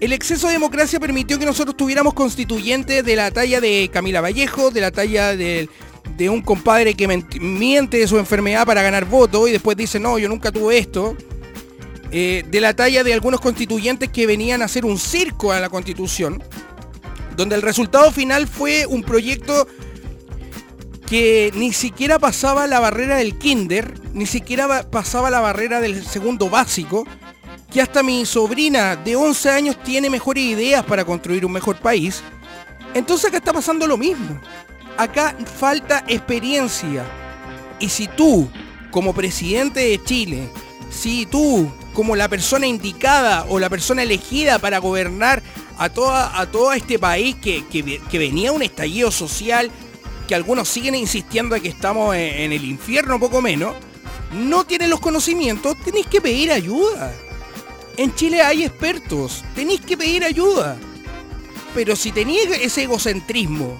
El 0.00 0.12
exceso 0.12 0.46
de 0.46 0.54
democracia 0.54 0.98
permitió 0.98 1.38
que 1.38 1.44
nosotros 1.44 1.76
tuviéramos 1.76 2.14
constituyentes 2.14 3.04
de 3.04 3.16
la 3.16 3.30
talla 3.30 3.60
de 3.60 3.90
Camila 3.92 4.20
Vallejo, 4.20 4.70
de 4.70 4.80
la 4.80 4.90
talla 4.90 5.36
del 5.36 5.68
de 6.16 6.28
un 6.28 6.42
compadre 6.42 6.94
que 6.94 7.08
miente 7.40 7.98
de 7.98 8.06
su 8.06 8.18
enfermedad 8.18 8.66
para 8.66 8.82
ganar 8.82 9.04
votos 9.04 9.48
y 9.48 9.52
después 9.52 9.76
dice, 9.76 9.98
no, 9.98 10.18
yo 10.18 10.28
nunca 10.28 10.52
tuve 10.52 10.78
esto. 10.78 11.16
Eh, 12.12 12.44
de 12.50 12.60
la 12.60 12.74
talla 12.74 13.04
de 13.04 13.14
algunos 13.14 13.40
constituyentes 13.40 14.08
que 14.10 14.26
venían 14.26 14.62
a 14.62 14.64
hacer 14.64 14.84
un 14.84 14.98
circo 14.98 15.52
a 15.52 15.60
la 15.60 15.68
constitución, 15.68 16.42
donde 17.36 17.54
el 17.54 17.62
resultado 17.62 18.10
final 18.10 18.48
fue 18.48 18.84
un 18.86 19.02
proyecto 19.02 19.68
que 21.10 21.50
ni 21.54 21.72
siquiera 21.72 22.18
pasaba 22.18 22.66
la 22.66 22.80
barrera 22.80 23.16
del 23.16 23.36
kinder, 23.36 24.00
ni 24.14 24.24
siquiera 24.24 24.88
pasaba 24.88 25.28
la 25.28 25.40
barrera 25.40 25.80
del 25.80 26.06
segundo 26.06 26.48
básico, 26.48 27.06
que 27.70 27.82
hasta 27.82 28.02
mi 28.02 28.24
sobrina 28.24 28.96
de 28.96 29.16
11 29.16 29.50
años 29.50 29.82
tiene 29.82 30.08
mejores 30.08 30.44
ideas 30.44 30.84
para 30.84 31.04
construir 31.04 31.44
un 31.44 31.52
mejor 31.52 31.76
país. 31.76 32.22
Entonces 32.94 33.28
acá 33.28 33.36
está 33.36 33.52
pasando 33.52 33.86
lo 33.86 33.96
mismo 33.96 34.40
acá 35.00 35.34
falta 35.58 36.04
experiencia. 36.08 37.04
Y 37.78 37.88
si 37.88 38.06
tú, 38.06 38.50
como 38.90 39.14
presidente 39.14 39.80
de 39.80 40.02
Chile, 40.04 40.48
si 40.90 41.26
tú, 41.26 41.70
como 41.94 42.16
la 42.16 42.28
persona 42.28 42.66
indicada 42.66 43.46
o 43.48 43.58
la 43.58 43.70
persona 43.70 44.02
elegida 44.02 44.58
para 44.58 44.78
gobernar 44.78 45.42
a, 45.78 45.88
toda, 45.88 46.38
a 46.38 46.50
todo 46.50 46.72
este 46.74 46.98
país 46.98 47.36
que, 47.36 47.64
venía 48.12 48.52
un 48.52 48.62
estallido 48.62 49.10
social, 49.10 49.70
que 50.30 50.36
algunos 50.36 50.68
siguen 50.68 50.94
insistiendo 50.94 51.56
de 51.56 51.60
que 51.60 51.70
estamos 51.70 52.14
en, 52.14 52.52
el 52.52 52.64
infierno 52.64 53.18
poco 53.18 53.42
menos, 53.42 53.74
no 54.32 54.64
tienes 54.64 54.88
los 54.88 55.00
conocimientos, 55.00 55.76
tenéis 55.84 56.06
que 56.06 56.20
pedir 56.20 56.52
ayuda. 56.52 57.12
En 57.96 58.14
Chile 58.14 58.40
hay 58.40 58.62
expertos, 58.62 59.42
tenéis 59.56 59.80
que 59.80 59.96
pedir 59.96 60.22
ayuda. 60.22 60.76
Pero 61.74 61.96
si 61.96 62.12
tenéis 62.12 62.48
ese 62.62 62.84
egocentrismo 62.84 63.76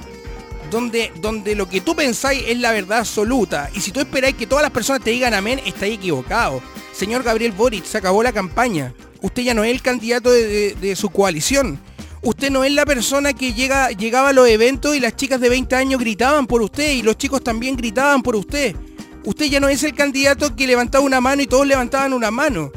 donde, 0.73 1.12
donde 1.21 1.54
lo 1.54 1.69
que 1.69 1.80
tú 1.80 1.95
pensáis 1.95 2.42
es 2.49 2.59
la 2.59 2.73
verdad 2.73 2.99
absoluta. 2.99 3.71
Y 3.73 3.80
si 3.80 3.92
tú 3.92 4.00
esperáis 4.00 4.35
que 4.35 4.49
todas 4.49 4.64
las 4.64 4.73
personas 4.73 5.04
te 5.04 5.11
digan 5.11 5.35
amén, 5.35 5.61
estáis 5.64 5.99
equivocado. 5.99 6.61
Señor 6.92 7.23
Gabriel 7.23 7.52
Boric, 7.52 7.85
se 7.85 7.99
acabó 7.99 8.25
la 8.25 8.33
campaña. 8.33 8.92
Usted 9.21 9.45
ya 9.45 9.54
no 9.54 9.62
es 9.62 9.71
el 9.71 9.83
candidato 9.83 10.33
de, 10.33 10.97
su 10.97 11.11
coalición. 11.11 11.78
Usted 12.22 12.50
no 12.50 12.64
es 12.64 12.72
la 12.72 12.84
persona 12.84 13.32
que 13.32 13.54
llega, 13.54 13.90
llegaba 13.90 14.28
a 14.28 14.32
los 14.32 14.46
eventos 14.48 14.94
y 14.94 15.00
las 15.00 15.16
chicas 15.16 15.40
de 15.40 15.48
20 15.48 15.74
años 15.74 16.00
gritaban 16.00 16.46
por 16.46 16.60
usted 16.60 16.92
y 16.92 17.02
los 17.02 17.16
chicos 17.16 17.42
también 17.42 17.76
gritaban 17.76 18.22
por 18.22 18.36
usted. 18.36 18.76
Usted 19.24 19.46
ya 19.46 19.60
no 19.60 19.68
es 19.68 19.82
el 19.82 19.94
candidato 19.94 20.54
que 20.54 20.66
levantaba 20.66 21.04
una 21.04 21.20
mano 21.20 21.42
y 21.42 21.46
todos 21.46 21.66
levantaban 21.66 22.12
una 22.12 22.30
mano. 22.30 22.70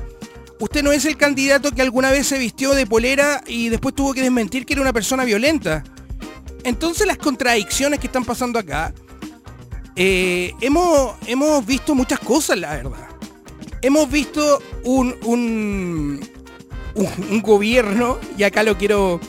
Usted 0.59 0.81
no 0.81 0.93
es 0.93 1.03
el 1.05 1.17
candidato 1.17 1.71
que 1.71 1.81
alguna 1.81 2.12
vez 2.12 2.27
se 2.27 2.38
vistió 2.38 2.73
de 2.73 2.88
polera 2.88 3.43
y 3.45 3.67
después 3.67 3.93
tuvo 3.93 4.13
que 4.13 4.21
desmentir 4.21 4.65
que 4.65 4.73
era 4.73 4.81
una 4.81 4.93
persona 4.93 5.25
violenta. 5.25 5.83
Entonces 6.63 7.05
las 7.05 7.17
contradicciones 7.17 8.00
que 8.00 8.07
están 8.07 8.23
pasando 8.23 8.59
acá, 8.59 8.93
eh, 9.95 10.53
hemos, 10.62 11.15
hemos 11.27 11.65
visto 11.65 11.93
muchas 11.93 12.19
cosas, 12.19 12.57
la 12.57 12.71
verdad. 12.75 13.09
Hemos 13.81 14.09
visto 14.09 14.62
un, 14.85 15.15
un, 15.23 16.29
un, 16.95 17.41
gobierno, 17.41 18.17
y 18.38 18.43
acá 18.43 18.63
lo 18.63 18.77
quiero, 18.77 19.19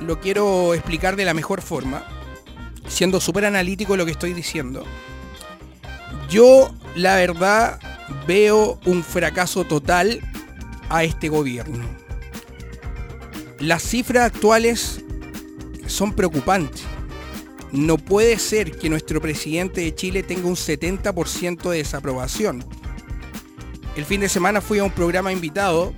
lo 0.00 0.20
quiero 0.20 0.74
explicar 0.74 1.16
de 1.16 1.24
la 1.24 1.34
mejor 1.34 1.62
forma, 1.62 2.04
siendo 2.86 3.20
súper 3.20 3.44
analítico 3.44 3.96
lo 3.96 4.04
que 4.04 4.12
estoy 4.12 4.32
diciendo. 4.32 4.84
Yo, 6.28 6.74
la 6.94 7.16
verdad, 7.16 7.78
veo 8.26 8.78
un 8.86 9.02
fracaso 9.02 9.64
total 9.64 10.20
a 10.88 11.04
este 11.04 11.28
gobierno. 11.28 11.84
Las 13.58 13.82
cifras 13.82 14.26
actuales 14.26 15.02
son 15.86 16.12
preocupantes. 16.12 16.84
No 17.72 17.98
puede 17.98 18.38
ser 18.38 18.76
que 18.76 18.88
nuestro 18.88 19.20
presidente 19.20 19.80
de 19.80 19.94
Chile 19.94 20.22
tenga 20.22 20.46
un 20.46 20.56
70% 20.56 21.70
de 21.70 21.78
desaprobación. 21.78 22.64
El 23.96 24.04
fin 24.04 24.20
de 24.20 24.28
semana 24.28 24.60
fui 24.60 24.78
a 24.78 24.84
un 24.84 24.90
programa 24.90 25.32
invitado. 25.32 25.92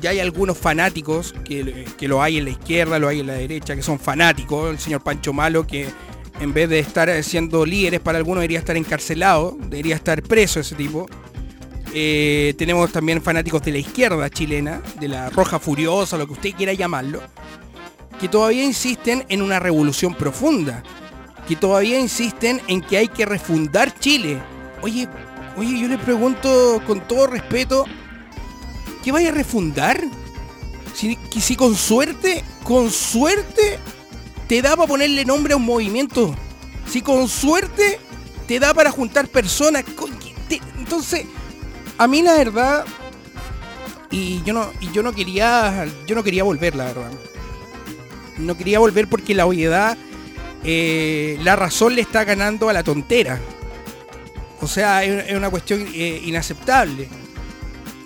Ya 0.00 0.10
hay 0.10 0.20
algunos 0.20 0.56
fanáticos, 0.58 1.34
que, 1.44 1.84
lo 2.02 2.22
hay 2.22 2.38
en 2.38 2.44
la 2.44 2.50
izquierda, 2.50 2.98
lo 2.98 3.08
hay 3.08 3.20
en 3.20 3.26
la 3.26 3.34
derecha, 3.34 3.74
que 3.74 3.82
son 3.82 3.98
fanáticos. 3.98 4.70
El 4.70 4.78
señor 4.78 5.02
Pancho 5.02 5.32
Malo, 5.32 5.66
que 5.66 5.88
en 6.40 6.52
vez 6.52 6.68
de 6.68 6.78
estar 6.78 7.22
siendo 7.22 7.66
líderes 7.66 8.00
para 8.00 8.18
algunos, 8.18 8.40
debería 8.40 8.58
estar 8.58 8.76
encarcelado, 8.76 9.56
debería 9.60 9.96
estar 9.96 10.22
preso 10.22 10.60
ese 10.60 10.74
tipo. 10.74 11.06
Eh, 11.94 12.54
tenemos 12.58 12.92
también 12.92 13.22
fanáticos 13.22 13.62
de 13.62 13.72
la 13.72 13.78
izquierda 13.78 14.28
chilena, 14.28 14.82
de 15.00 15.08
la 15.08 15.30
roja 15.30 15.58
furiosa, 15.58 16.16
lo 16.16 16.26
que 16.26 16.34
usted 16.34 16.50
quiera 16.52 16.72
llamarlo 16.72 17.20
que 18.18 18.28
todavía 18.28 18.64
insisten 18.64 19.24
en 19.28 19.42
una 19.42 19.58
revolución 19.60 20.14
profunda, 20.14 20.82
que 21.46 21.56
todavía 21.56 21.98
insisten 21.98 22.60
en 22.66 22.80
que 22.82 22.98
hay 22.98 23.08
que 23.08 23.24
refundar 23.24 23.98
Chile. 23.98 24.40
Oye, 24.82 25.08
oye, 25.56 25.80
yo 25.80 25.88
le 25.88 25.98
pregunto 25.98 26.82
con 26.86 27.00
todo 27.06 27.26
respeto, 27.28 27.84
¿qué 29.02 29.12
vaya 29.12 29.30
a 29.30 29.32
refundar? 29.32 30.02
Si, 30.94 31.18
si 31.40 31.56
con 31.56 31.74
suerte, 31.74 32.44
con 32.64 32.90
suerte, 32.90 33.78
te 34.46 34.62
da 34.62 34.76
para 34.76 34.88
ponerle 34.88 35.24
nombre 35.24 35.54
a 35.54 35.56
un 35.56 35.64
movimiento. 35.64 36.34
Si 36.88 37.02
con 37.02 37.28
suerte 37.28 37.98
te 38.46 38.58
da 38.58 38.74
para 38.74 38.90
juntar 38.90 39.28
personas. 39.28 39.84
Entonces, 40.78 41.26
a 41.98 42.06
mí 42.06 42.22
la 42.22 42.34
verdad, 42.34 42.84
y 44.10 44.42
yo 44.44 44.54
no, 44.54 44.72
yo 44.92 45.02
no 45.02 45.12
quería, 45.12 45.86
yo 46.06 46.14
no 46.14 46.24
quería 46.24 46.44
volver, 46.44 46.74
la 46.74 46.84
verdad 46.86 47.10
no 48.38 48.56
quería 48.56 48.78
volver 48.78 49.08
porque 49.08 49.34
la 49.34 49.46
obviedad, 49.46 49.96
eh, 50.64 51.38
la 51.42 51.56
razón 51.56 51.94
le 51.94 52.00
está 52.00 52.24
ganando 52.24 52.68
a 52.68 52.72
la 52.72 52.82
tontera. 52.82 53.38
O 54.60 54.66
sea, 54.66 55.04
es, 55.04 55.36
una 55.36 55.50
cuestión 55.50 55.86
eh, 55.94 56.22
inaceptable. 56.24 57.08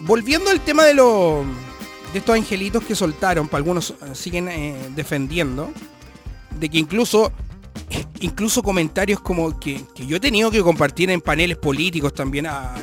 Volviendo 0.04 0.50
al 0.50 0.60
tema 0.60 0.84
de, 0.84 0.94
de 0.94 2.18
estos 2.18 2.34
angelitos 2.34 2.84
que 2.84 2.96
soltaron, 2.96 3.46
para 3.46 3.58
algunos 3.58 3.90
eh, 3.90 4.14
siguen 4.14 4.48
eh, 4.48 4.74
defendiendo, 4.96 5.70
de 6.58 6.68
que 6.68 6.78
incluso, 6.78 7.30
incluso 8.20 8.64
comentarios 8.64 9.20
como 9.20 9.60
que, 9.60 9.80
yo 9.94 10.16
he 10.16 10.20
tenido 10.20 10.50
que 10.50 10.60
compartir 10.60 11.08
en 11.10 11.20
paneles 11.20 11.56
políticos 11.56 12.12
también, 12.14 12.46
ah, 12.46 12.74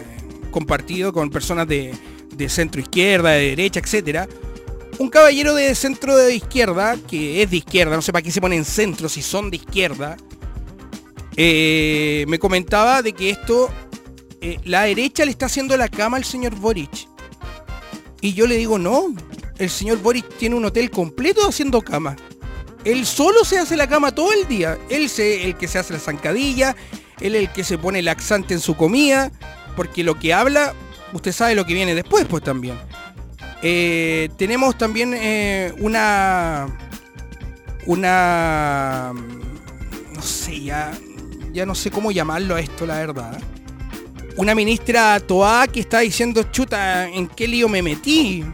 compartido 0.50 1.12
con 1.12 1.30
personas 1.30 1.68
de, 1.68 1.94
centro 2.48 2.80
izquierda, 2.80 3.32
de 3.32 3.50
derecha, 3.50 3.82
etcétera. 3.82 4.26
Un 4.98 5.10
caballero 5.10 5.54
de 5.54 5.76
centro 5.76 6.16
de 6.16 6.36
izquierda, 6.36 6.96
que 7.06 7.44
es 7.44 7.52
de 7.52 7.58
izquierda, 7.58 7.98
no 7.98 8.02
sé 8.02 8.14
para 8.14 8.24
qué 8.24 8.32
se 8.32 8.40
ponen 8.40 8.64
centro 8.64 9.10
si 9.10 9.22
son 9.22 9.52
de 9.52 9.58
izquierda, 9.58 10.16
me 11.36 12.40
comentaba 12.40 13.02
de 13.02 13.12
que 13.12 13.30
esto, 13.30 13.70
la 14.64 14.84
derecha 14.84 15.26
le 15.26 15.32
está 15.32 15.48
haciendo 15.48 15.76
la 15.76 15.90
cama 15.90 16.16
al 16.16 16.24
señor 16.24 16.56
Boric. 16.56 17.09
Y 18.22 18.34
yo 18.34 18.48
le 18.48 18.58
digo, 18.58 18.78
no, 18.78 19.14
el 19.58 19.70
señor 19.70 20.00
Boris 20.00 20.24
tiene 20.38 20.56
un 20.56 20.66
hotel 20.66 20.90
completo 20.90 21.48
haciendo 21.48 21.82
cama. 21.82 22.16
Él 22.84 23.06
solo 23.06 23.44
se 23.44 23.60
hace 23.60 23.78
la 23.78 23.88
cama 23.88 24.14
todo 24.14 24.32
el 24.34 24.48
día. 24.48 24.78
Él 24.90 25.06
es 25.06 25.20
el 25.20 25.56
que 25.56 25.68
se 25.68 25.80
hace 25.80 25.94
la 25.94 26.00
zancadilla, 26.00 26.76
él 27.20 27.36
el 27.36 27.52
que 27.52 27.64
se 27.64 27.78
pone 27.78 28.02
laxante 28.02 28.54
en 28.54 28.60
su 28.60 28.76
comida, 28.76 29.32
porque 29.76 30.04
lo 30.04 30.18
que 30.20 30.34
habla, 30.34 30.74
usted 31.14 31.32
sabe 31.32 31.56
lo 31.56 31.66
que 31.66 31.74
viene 31.74 31.96
después, 31.96 32.26
pues 32.26 32.44
también. 32.44 32.78
Eh, 33.62 34.30
tenemos 34.38 34.78
también 34.78 35.14
eh, 35.14 35.74
una... 35.80 36.68
Una... 37.86 39.14
No 40.14 40.22
sé, 40.22 40.62
ya... 40.62 40.92
Ya 41.52 41.66
no 41.66 41.74
sé 41.74 41.90
cómo 41.90 42.12
llamarlo 42.12 42.56
a 42.56 42.62
esto, 42.62 42.86
la 42.86 43.00
verdad 43.00 43.42
una 44.40 44.56
ministra 44.56 45.20
Toa 45.20 45.68
que 45.68 45.82
está 45.82 46.00
diciendo, 46.00 46.44
chuta, 46.44 47.10
¿en 47.10 47.28
qué 47.28 47.46
lío 47.46 47.68
me 47.68 47.82
metí? 47.82 48.46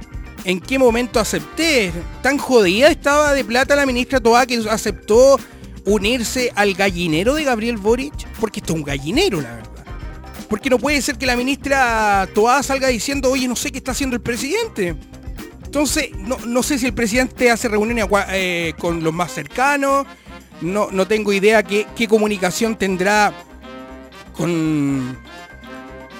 ¿En 0.43 0.59
qué 0.59 0.79
momento 0.79 1.19
acepté? 1.19 1.91
Tan 2.23 2.39
jodida 2.39 2.87
estaba 2.87 3.35
de 3.35 3.45
plata 3.45 3.75
la 3.75 3.85
ministra 3.85 4.19
Toa 4.19 4.47
que 4.47 4.67
aceptó 4.67 5.39
unirse 5.85 6.51
al 6.55 6.73
gallinero 6.73 7.35
de 7.35 7.43
Gabriel 7.43 7.77
Boric, 7.77 8.27
porque 8.39 8.61
esto 8.61 8.73
es 8.73 8.79
un 8.79 8.83
gallinero, 8.83 9.41
la 9.41 9.57
verdad. 9.57 9.85
Porque 10.49 10.71
no 10.71 10.79
puede 10.79 10.99
ser 11.03 11.19
que 11.19 11.27
la 11.27 11.35
ministra 11.35 12.27
Toa 12.33 12.63
salga 12.63 12.87
diciendo, 12.87 13.29
oye, 13.29 13.47
no 13.47 13.55
sé 13.55 13.71
qué 13.71 13.77
está 13.77 13.91
haciendo 13.91 14.15
el 14.15 14.23
presidente. 14.23 14.95
Entonces, 15.63 16.09
no, 16.17 16.63
sé 16.63 16.79
si 16.79 16.87
el 16.87 16.95
presidente 16.95 17.51
hace 17.51 17.67
reuniones 17.67 18.07
eh, 18.29 18.73
con 18.79 19.03
los 19.03 19.13
más 19.13 19.31
cercanos, 19.31 20.07
no, 20.61 20.89
no 20.89 21.07
tengo 21.07 21.31
idea 21.31 21.61
qué, 21.61 21.85
qué 21.95 22.07
comunicación 22.07 22.75
tendrá 22.75 23.31
con, 24.35 25.15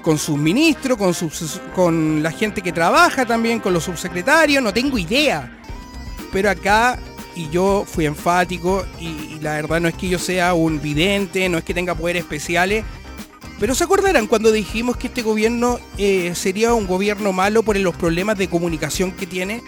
con 0.06 0.20
sus 0.20 0.38
ministros, 0.38 1.00
con, 1.00 1.16
con 1.74 2.22
la 2.22 2.30
gente 2.30 2.62
que 2.62 2.72
trabaja 2.72 3.26
también, 3.26 3.60
con 3.60 3.74
los 3.74 3.86
subsecretarios, 3.86 4.62
no 4.62 4.72
tengo 4.72 5.00
idea. 5.00 5.60
Pero 6.32 6.52
acá, 6.52 7.00
y 7.36 7.50
yo 7.50 7.86
fui 7.88 8.06
enfático, 8.06 8.86
y, 9.00 9.40
la 9.42 9.54
verdad 9.54 9.82
no 9.82 9.88
es 9.88 9.96
que 9.96 10.08
yo 10.08 10.20
sea 10.20 10.54
un 10.54 10.80
vidente, 10.80 11.50
no 11.50 11.58
es 11.58 11.64
que 11.64 11.74
tenga 11.74 11.96
poderes 11.96 12.22
especiales, 12.22 12.86
pero 13.60 13.74
se 13.74 13.84
acordarán 13.84 14.28
cuando 14.28 14.52
dijimos 14.52 14.96
que 14.96 15.08
este 15.08 15.24
gobierno 15.24 15.80
eh, 15.98 16.36
sería 16.36 16.76
un 16.76 16.86
gobierno 16.86 17.34
malo 17.34 17.64
por 17.64 17.76
los 17.76 17.96
problemas 17.96 18.38
de 18.38 18.48
comunicación 18.48 19.12
que 19.12 19.26
tiene. 19.26 19.64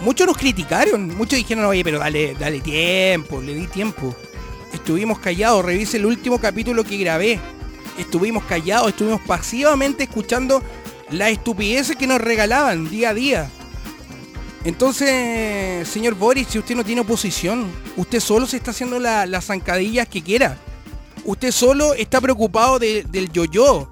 Muchos 0.00 0.26
nos 0.26 0.36
criticaron, 0.36 1.16
muchos 1.16 1.38
dijeron, 1.38 1.64
oye, 1.64 1.82
pero 1.82 1.98
dale, 1.98 2.34
dale 2.38 2.60
tiempo, 2.60 3.40
le 3.40 3.54
di 3.54 3.68
tiempo. 3.68 4.14
Estuvimos 4.74 5.18
callados, 5.18 5.64
revise 5.64 5.96
el 5.96 6.04
último 6.04 6.38
capítulo 6.38 6.84
que 6.84 6.98
grabé 6.98 7.40
estuvimos 7.98 8.44
callados, 8.44 8.88
estuvimos 8.88 9.20
pasivamente 9.22 10.04
escuchando 10.04 10.62
la 11.10 11.30
estupidez 11.30 11.94
que 11.96 12.06
nos 12.06 12.20
regalaban 12.20 12.88
día 12.88 13.10
a 13.10 13.14
día. 13.14 13.50
Entonces, 14.64 15.88
señor 15.88 16.14
Boris, 16.14 16.48
si 16.48 16.58
usted 16.58 16.76
no 16.76 16.84
tiene 16.84 17.00
oposición, 17.00 17.66
usted 17.96 18.20
solo 18.20 18.46
se 18.46 18.56
está 18.56 18.70
haciendo 18.70 18.98
las 18.98 19.44
zancadillas 19.44 20.08
que 20.08 20.22
quiera. 20.22 20.56
Usted 21.24 21.50
solo 21.50 21.94
está 21.94 22.20
preocupado 22.20 22.78
del 22.78 23.30
yo-yo. 23.32 23.88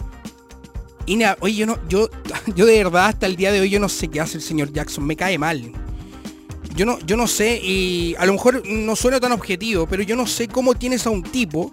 Y 1.06 1.20
oye, 1.40 1.56
yo 1.56 1.66
no, 1.66 1.78
yo, 1.88 2.08
yo 2.54 2.66
de 2.66 2.84
verdad 2.84 3.06
hasta 3.06 3.26
el 3.26 3.34
día 3.34 3.50
de 3.50 3.60
hoy 3.60 3.70
yo 3.70 3.80
no 3.80 3.88
sé 3.88 4.08
qué 4.08 4.20
hace 4.20 4.36
el 4.36 4.42
señor 4.42 4.72
Jackson, 4.72 5.04
me 5.04 5.16
cae 5.16 5.38
mal. 5.38 5.72
Yo 6.76 6.86
no, 6.86 7.00
yo 7.00 7.16
no 7.16 7.26
sé, 7.26 7.60
y 7.60 8.14
a 8.16 8.24
lo 8.26 8.32
mejor 8.32 8.62
no 8.64 8.94
suena 8.94 9.18
tan 9.18 9.32
objetivo, 9.32 9.86
pero 9.86 10.04
yo 10.04 10.14
no 10.14 10.26
sé 10.26 10.46
cómo 10.46 10.74
tienes 10.74 11.04
a 11.04 11.10
un 11.10 11.22
tipo 11.24 11.72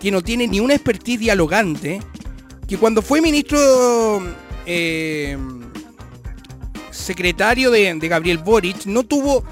que 0.00 0.10
no 0.10 0.22
tiene 0.22 0.48
ni 0.48 0.58
una 0.60 0.74
expertise 0.74 1.20
dialogante, 1.20 2.00
que 2.66 2.78
cuando 2.78 3.02
fue 3.02 3.20
ministro 3.20 4.22
eh, 4.64 5.36
secretario 6.90 7.70
de, 7.70 7.96
Gabriel 8.08 8.38
Boric 8.38 8.86
no 8.86 9.02
tuvo 9.04 9.44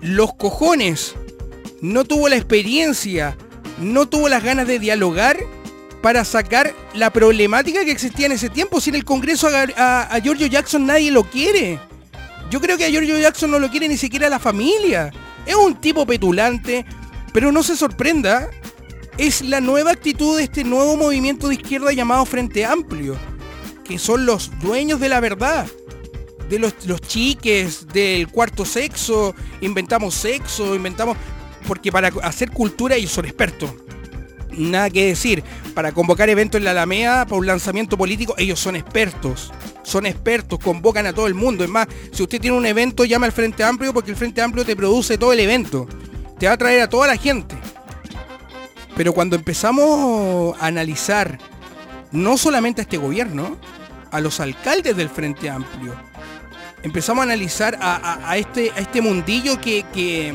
los 0.00 0.32
cojones, 0.34 1.16
no 1.82 2.04
tuvo 2.04 2.28
la 2.28 2.36
experiencia, 2.36 3.36
no 3.80 4.08
tuvo 4.08 4.28
las 4.28 4.44
ganas 4.44 4.68
de 4.68 4.78
dialogar 4.78 5.38
para 6.02 6.24
sacar 6.24 6.72
la 6.94 7.10
problemática 7.10 7.84
que 7.84 7.90
existía 7.90 8.26
en 8.26 8.32
ese 8.32 8.48
tiempo. 8.48 8.80
Si 8.80 8.90
en 8.90 8.96
el 8.96 9.04
Congreso 9.04 9.48
a, 9.48 10.02
a, 10.02 10.18
Giorgio 10.20 10.46
Jackson 10.46 10.86
nadie 10.86 11.10
lo 11.10 11.24
quiere. 11.24 11.78
Yo 12.50 12.60
creo 12.60 12.78
que 12.78 12.84
a 12.84 12.90
Giorgio 12.90 13.18
Jackson 13.18 13.50
no 13.50 13.58
lo 13.58 13.70
quiere 13.70 13.88
ni 13.88 13.96
siquiera 13.96 14.28
la 14.28 14.38
familia. 14.38 15.10
Es 15.46 15.54
un 15.54 15.74
tipo 15.74 16.06
petulante, 16.06 16.84
pero 17.32 17.52
no 17.52 17.62
se 17.62 17.76
sorprenda 17.76 18.50
es 19.20 19.42
la 19.42 19.60
nueva 19.60 19.90
actitud 19.90 20.38
de 20.38 20.44
este 20.44 20.64
nuevo 20.64 20.96
movimiento 20.96 21.48
de 21.48 21.54
izquierda 21.56 21.92
llamado 21.92 22.24
Frente 22.24 22.64
Amplio, 22.64 23.18
que 23.84 23.98
son 23.98 24.24
los 24.24 24.50
dueños 24.60 24.98
de 24.98 25.10
la 25.10 25.20
verdad, 25.20 25.66
de 26.48 26.58
los, 26.58 26.74
chiques, 27.02 27.86
del 27.88 28.28
cuarto 28.28 28.64
sexo, 28.64 29.34
inventamos 29.60 30.14
sexo, 30.14 30.74
inventamos... 30.74 31.18
Porque 31.68 31.92
para 31.92 32.08
hacer 32.22 32.50
cultura 32.50 32.96
ellos 32.96 33.12
son 33.12 33.26
expertos. 33.26 33.70
Nada 34.56 34.88
que 34.88 35.08
decir. 35.08 35.44
Para 35.74 35.92
convocar 35.92 36.30
eventos 36.30 36.58
en 36.58 36.64
la 36.64 36.70
Alameda, 36.70 37.26
para 37.26 37.36
un 37.36 37.46
lanzamiento 37.46 37.98
político, 37.98 38.34
ellos 38.38 38.58
son 38.58 38.74
expertos. 38.74 39.52
Son 39.82 40.06
expertos, 40.06 40.58
convocan 40.58 41.06
a 41.06 41.12
todo 41.12 41.26
el 41.26 41.34
mundo. 41.34 41.62
Es 41.62 41.68
más, 41.68 41.86
si 42.10 42.22
usted 42.22 42.40
tiene 42.40 42.56
un 42.56 42.64
evento, 42.64 43.04
llama 43.04 43.26
al 43.26 43.32
Frente 43.32 43.62
Amplio 43.62 43.92
porque 43.92 44.10
el 44.10 44.16
Frente 44.16 44.40
Amplio 44.40 44.64
te 44.64 44.74
produce 44.74 45.18
todo 45.18 45.34
el 45.34 45.40
evento. 45.40 45.86
Te 46.38 46.46
va 46.46 46.54
a 46.54 46.58
traer 46.58 46.80
a 46.80 46.88
toda 46.88 47.06
la 47.06 47.16
gente. 47.16 47.54
Pero 49.00 49.14
cuando 49.14 49.34
empezamos 49.34 50.54
a 50.60 50.66
analizar 50.66 51.38
no 52.12 52.36
solamente 52.36 52.82
a 52.82 52.84
este 52.84 52.98
gobierno, 52.98 53.56
a 54.10 54.20
los 54.20 54.40
alcaldes 54.40 54.94
del 54.94 55.08
Frente 55.08 55.48
Amplio, 55.48 55.94
empezamos 56.82 57.22
a 57.22 57.24
analizar 57.24 57.78
a, 57.80 58.36
este, 58.36 58.70
a 58.72 58.78
este 58.80 59.00
mundillo 59.00 59.58
que, 59.58 59.86
que, 59.94 60.34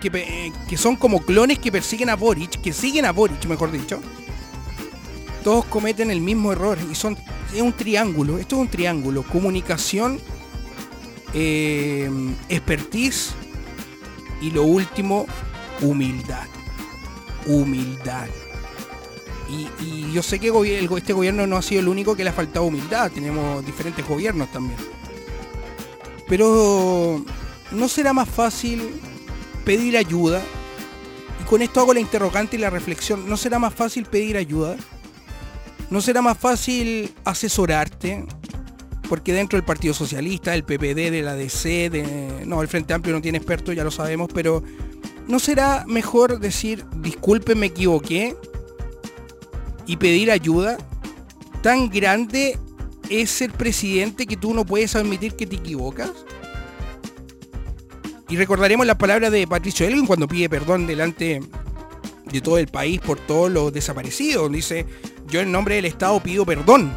que, 0.00 0.76
son 0.76 0.94
como 0.94 1.22
clones 1.22 1.58
que 1.58 1.72
persiguen 1.72 2.08
a 2.08 2.14
Boric, 2.14 2.60
que 2.62 2.72
siguen 2.72 3.04
a 3.04 3.10
Boric, 3.10 3.46
mejor 3.46 3.72
dicho. 3.72 4.00
Todos 5.42 5.64
cometen 5.64 6.12
el 6.12 6.20
mismo 6.20 6.52
error 6.52 6.78
y 6.88 6.94
son 6.94 7.18
es 7.52 7.62
un 7.62 7.72
triángulo. 7.72 8.38
Esto 8.38 8.54
es 8.54 8.62
un 8.62 8.68
triángulo. 8.68 9.24
Comunicación, 9.24 10.20
eh, 11.32 12.08
expertise 12.48 13.34
y 14.40 14.52
lo 14.52 14.62
último, 14.62 15.26
humildad 15.80 16.53
humildad. 17.46 18.26
Y, 19.48 20.12
yo 20.12 20.22
sé 20.22 20.38
que 20.38 20.48
este 20.96 21.12
gobierno 21.12 21.46
no 21.46 21.56
ha 21.56 21.62
sido 21.62 21.80
el 21.80 21.88
único 21.88 22.14
que 22.14 22.24
le 22.24 22.30
ha 22.30 22.32
faltado 22.32 22.66
humildad, 22.66 23.10
tenemos 23.10 23.64
diferentes 23.66 24.06
gobiernos 24.06 24.50
también. 24.50 24.78
Pero 26.28 27.22
¿no 27.72 27.88
será 27.88 28.12
más 28.12 28.28
fácil 28.28 29.00
pedir 29.64 29.96
ayuda? 29.96 30.40
Y 31.40 31.44
con 31.44 31.62
esto 31.62 31.80
hago 31.80 31.92
la 31.92 32.00
interrogante 32.00 32.56
y 32.56 32.60
la 32.60 32.70
reflexión. 32.70 33.28
¿No 33.28 33.36
será 33.36 33.58
más 33.58 33.74
fácil 33.74 34.06
pedir 34.06 34.36
ayuda? 34.36 34.76
¿No 35.90 36.00
será 36.00 36.22
más 36.22 36.38
fácil 36.38 37.12
asesorarte? 37.24 38.24
Porque 39.08 39.34
dentro 39.34 39.58
del 39.58 39.66
Partido 39.66 39.92
Socialista, 39.92 40.52
del 40.52 40.64
PPD, 40.64 41.10
de 41.10 41.22
la 41.22 41.34
DC, 41.34 41.90
de... 41.90 42.44
no, 42.46 42.62
el 42.62 42.68
Frente 42.68 42.94
Amplio 42.94 43.14
no 43.14 43.20
tiene 43.20 43.36
expertos, 43.36 43.74
ya 43.74 43.84
lo 43.84 43.90
sabemos, 43.90 44.30
pero 44.32 44.62
¿No 45.26 45.38
será 45.38 45.84
mejor 45.86 46.38
decir, 46.38 46.84
disculpe, 46.96 47.54
me 47.54 47.66
equivoqué? 47.66 48.36
Y 49.86 49.96
pedir 49.96 50.30
ayuda? 50.30 50.76
¿Tan 51.62 51.88
grande 51.88 52.58
es 53.08 53.30
ser 53.30 53.52
presidente 53.52 54.26
que 54.26 54.36
tú 54.36 54.52
no 54.52 54.66
puedes 54.66 54.94
admitir 54.96 55.34
que 55.34 55.46
te 55.46 55.56
equivocas? 55.56 56.10
Y 58.28 58.36
recordaremos 58.36 58.86
las 58.86 58.96
palabras 58.96 59.30
de 59.32 59.46
Patricio 59.46 59.86
Elgin 59.86 60.06
cuando 60.06 60.28
pide 60.28 60.48
perdón 60.48 60.86
delante 60.86 61.40
de 62.24 62.40
todo 62.40 62.58
el 62.58 62.68
país 62.68 63.00
por 63.00 63.18
todos 63.18 63.50
los 63.50 63.72
desaparecidos. 63.72 64.50
Dice, 64.50 64.86
yo 65.28 65.40
en 65.40 65.52
nombre 65.52 65.76
del 65.76 65.84
Estado 65.86 66.20
pido 66.22 66.44
perdón. 66.44 66.92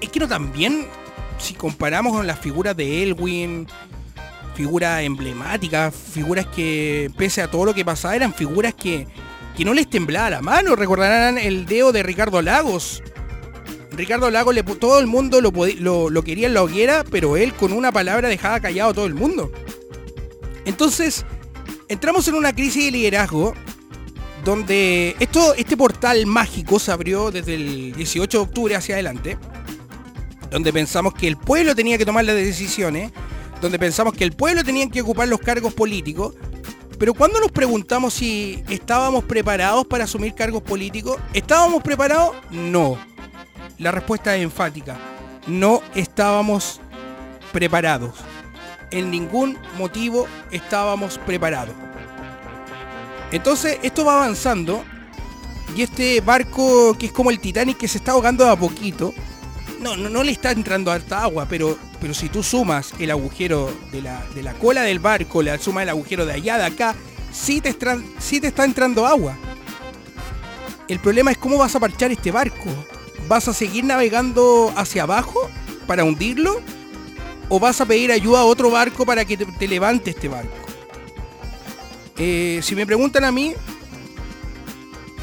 Es 0.00 0.08
que 0.08 0.20
no 0.20 0.28
también, 0.28 0.86
si 1.38 1.54
comparamos 1.54 2.12
con 2.12 2.26
las 2.26 2.38
figuras 2.38 2.76
de 2.76 3.02
Elwin, 3.02 3.66
figuras 4.58 5.04
emblemáticas, 5.04 5.94
figuras 5.94 6.44
que, 6.46 7.12
pese 7.16 7.40
a 7.42 7.48
todo 7.48 7.66
lo 7.66 7.74
que 7.74 7.84
pasaba, 7.84 8.16
eran 8.16 8.34
figuras 8.34 8.74
que, 8.74 9.06
que 9.56 9.64
no 9.64 9.72
les 9.72 9.88
temblaba 9.88 10.30
la 10.30 10.42
mano. 10.42 10.74
Recordarán 10.74 11.38
el 11.38 11.64
dedo 11.64 11.92
de 11.92 12.02
Ricardo 12.02 12.42
Lagos, 12.42 13.00
Ricardo 13.92 14.32
Lago, 14.32 14.50
le, 14.50 14.64
todo 14.64 14.98
el 14.98 15.06
mundo 15.06 15.40
lo, 15.40 16.10
lo, 16.10 16.22
quería 16.24 16.48
en 16.48 16.54
la 16.54 16.64
hoguera, 16.64 17.04
pero 17.08 17.36
él 17.36 17.54
con 17.54 17.72
una 17.72 17.92
palabra 17.92 18.28
dejaba 18.28 18.58
callado 18.58 18.90
a 18.90 18.94
todo 18.94 19.06
el 19.06 19.14
mundo. 19.14 19.52
Entonces, 20.64 21.24
entramos 21.86 22.26
en 22.26 22.34
una 22.34 22.52
crisis 22.52 22.86
de 22.86 22.90
liderazgo 22.90 23.54
donde 24.44 25.14
esto, 25.20 25.54
este 25.54 25.76
portal 25.76 26.26
mágico 26.26 26.80
se 26.80 26.90
abrió 26.90 27.30
desde 27.30 27.54
el 27.54 27.92
18 27.92 28.38
de 28.38 28.42
octubre 28.42 28.74
hacia 28.74 28.96
adelante, 28.96 29.38
donde 30.50 30.72
pensamos 30.72 31.14
que 31.14 31.28
el 31.28 31.36
pueblo 31.36 31.76
tenía 31.76 31.96
que 31.96 32.04
tomar 32.04 32.24
las 32.24 32.34
decisiones, 32.34 33.12
donde 33.60 33.78
pensamos 33.78 34.14
que 34.14 34.24
el 34.24 34.32
pueblo 34.32 34.64
tenía 34.64 34.88
que 34.88 35.02
ocupar 35.02 35.28
los 35.28 35.40
cargos 35.40 35.74
políticos, 35.74 36.34
pero 36.98 37.14
cuando 37.14 37.40
nos 37.40 37.52
preguntamos 37.52 38.14
si 38.14 38.62
estábamos 38.68 39.24
preparados 39.24 39.86
para 39.86 40.04
asumir 40.04 40.34
cargos 40.34 40.62
políticos, 40.62 41.16
¿estábamos 41.32 41.82
preparados? 41.82 42.34
No. 42.50 42.98
La 43.78 43.92
respuesta 43.92 44.36
es 44.36 44.42
enfática. 44.42 44.98
No 45.46 45.80
estábamos 45.94 46.80
preparados. 47.52 48.14
En 48.90 49.10
ningún 49.10 49.56
motivo 49.76 50.26
estábamos 50.50 51.18
preparados. 51.18 51.74
Entonces, 53.30 53.78
esto 53.82 54.04
va 54.04 54.24
avanzando 54.24 54.82
y 55.76 55.82
este 55.82 56.20
barco 56.20 56.96
que 56.98 57.06
es 57.06 57.12
como 57.12 57.30
el 57.30 57.38
Titanic 57.38 57.76
que 57.76 57.88
se 57.88 57.98
está 57.98 58.12
ahogando 58.12 58.48
a 58.48 58.56
poquito, 58.56 59.14
no, 59.80 59.96
no, 59.96 60.22
le 60.22 60.32
está 60.32 60.50
entrando 60.50 60.90
harta 60.90 61.22
agua, 61.22 61.46
pero, 61.48 61.78
pero 62.00 62.14
si 62.14 62.28
tú 62.28 62.42
sumas 62.42 62.92
el 62.98 63.10
agujero 63.10 63.72
de 63.92 64.02
la, 64.02 64.24
de 64.34 64.42
la 64.42 64.54
cola 64.54 64.82
del 64.82 64.98
barco, 64.98 65.42
la 65.42 65.58
suma 65.58 65.82
el 65.82 65.88
agujero 65.88 66.26
de 66.26 66.32
allá, 66.32 66.58
de 66.58 66.64
acá, 66.64 66.94
sí 67.32 67.60
te, 67.60 67.76
sí 68.18 68.40
te 68.40 68.48
está 68.48 68.64
entrando 68.64 69.06
agua. 69.06 69.36
El 70.88 70.98
problema 70.98 71.30
es 71.30 71.38
cómo 71.38 71.58
vas 71.58 71.74
a 71.76 71.80
parchar 71.80 72.10
este 72.10 72.30
barco. 72.30 72.70
¿Vas 73.28 73.46
a 73.46 73.52
seguir 73.52 73.84
navegando 73.84 74.72
hacia 74.74 75.02
abajo 75.02 75.50
para 75.86 76.04
hundirlo? 76.04 76.60
¿O 77.50 77.60
vas 77.60 77.80
a 77.80 77.86
pedir 77.86 78.10
ayuda 78.10 78.40
a 78.40 78.44
otro 78.44 78.70
barco 78.70 79.04
para 79.04 79.24
que 79.24 79.36
te, 79.36 79.68
levante 79.68 80.10
este 80.10 80.28
barco? 80.28 80.56
Eh, 82.16 82.60
si 82.62 82.74
me 82.74 82.86
preguntan 82.86 83.24
a 83.24 83.32
mí, 83.32 83.54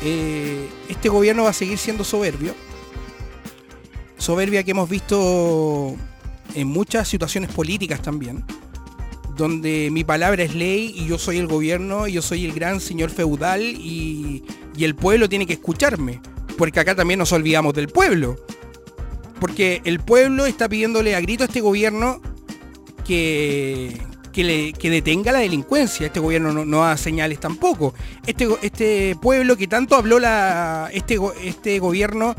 eh, 0.04 0.70
este 0.88 1.10
gobierno 1.10 1.44
va 1.44 1.50
a 1.50 1.54
seguir 1.54 1.78
siendo 1.78 2.04
soberbio 2.04 2.56
soberbia 4.26 4.64
que 4.64 4.72
hemos 4.72 4.90
visto 4.90 5.96
en 6.56 6.68
muchas 6.68 7.08
situaciones 7.08 7.52
políticas 7.52 8.02
también, 8.02 8.44
donde 9.38 9.90
mi 9.92 10.04
palabra 10.04 10.42
es 10.42 10.56
ley 10.56 10.96
y 10.96 11.06
yo 11.06 11.20
soy 11.20 11.38
el 11.38 11.46
gobierno, 11.46 12.08
y 12.08 12.14
yo 12.14 12.24
soy 12.24 12.44
el 12.44 12.52
gran 12.52 12.82
señor 12.82 13.12
feudal 13.12 13.62
y, 13.62 14.44
el 14.80 14.96
pueblo 14.96 15.30
tiene 15.30 15.46
que 15.46 15.54
escucharme, 15.54 16.22
porque 16.58 16.80
acá 16.80 16.96
también 16.96 17.20
nos 17.20 17.32
olvidamos 17.34 17.76
del 17.76 17.88
pueblo, 17.88 18.36
porque 19.40 19.82
el 19.86 20.00
pueblo 20.00 20.48
está 20.48 20.68
pidiéndole 20.68 21.16
a 21.16 21.22
grito 21.22 21.44
a 21.44 21.46
este 21.46 21.62
gobierno 21.62 22.20
que, 23.06 24.02
le, 24.34 24.74
detenga 24.74 25.32
la 25.34 25.40
delincuencia. 25.40 26.08
Este 26.08 26.20
gobierno 26.20 26.52
no, 26.52 26.66
no, 26.66 26.82
da 26.82 26.98
señales 26.98 27.40
tampoco. 27.40 27.94
Este, 28.26 28.48
este 28.64 29.16
pueblo 29.22 29.56
que 29.56 29.68
tanto 29.68 29.96
habló 29.96 30.20
la, 30.20 30.90
este, 30.92 31.18
este 31.44 31.80
gobierno 31.80 32.36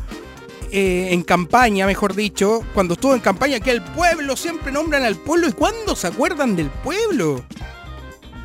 eh, 0.71 1.09
en 1.11 1.23
campaña, 1.23 1.85
mejor 1.85 2.13
dicho, 2.13 2.61
cuando 2.73 2.95
estuvo 2.95 3.13
en 3.13 3.21
campaña, 3.21 3.59
que 3.59 3.71
el 3.71 3.81
pueblo 3.81 4.35
siempre 4.35 4.71
nombran 4.71 5.03
al 5.03 5.15
pueblo. 5.15 5.47
¿Y 5.47 5.53
cuándo 5.53 5.95
se 5.95 6.07
acuerdan 6.07 6.55
del 6.55 6.69
pueblo? 6.69 7.43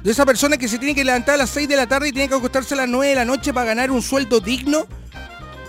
De 0.05 0.11
esa 0.11 0.25
persona 0.25 0.57
que 0.57 0.69
se 0.69 0.79
tiene 0.79 0.95
que 0.95 1.05
levantar 1.05 1.35
a 1.35 1.39
las 1.39 1.51
6 1.51 1.69
de 1.69 1.77
la 1.77 1.87
tarde 1.87 2.09
y 2.09 2.13
tiene 2.13 2.29
que 2.29 2.35
acostarse 2.35 2.75
a 2.75 2.79
las 2.79 2.89
9 2.89 3.09
de 3.09 3.15
la 3.17 3.25
noche 3.25 3.53
para 3.53 3.67
ganar 3.67 3.91
un 3.91 4.03
sueldo 4.03 4.41
digno. 4.41 4.87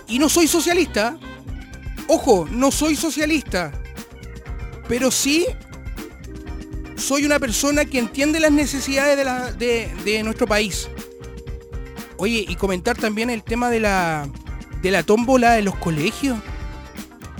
Y 0.06 0.18
no 0.18 0.28
soy 0.28 0.46
socialista. 0.46 1.16
Ojo, 2.06 2.46
no 2.50 2.70
soy 2.70 2.94
socialista. 2.94 3.72
Pero 4.86 5.10
sí 5.10 5.46
soy 6.96 7.24
una 7.24 7.40
persona 7.40 7.84
que 7.84 7.98
entiende 7.98 8.38
las 8.38 8.52
necesidades 8.52 9.16
de, 9.58 9.92
de 10.04 10.22
nuestro 10.22 10.46
país. 10.46 10.88
Oye, 12.16 12.44
y 12.46 12.54
comentar 12.54 12.96
también 12.96 13.28
el 13.28 13.42
tema 13.42 13.70
de 13.70 13.80
la, 13.80 14.28
de 14.84 14.90
la 14.90 15.02
tómbola 15.02 15.52
de 15.52 15.62
los 15.62 15.74
colegios. 15.76 16.38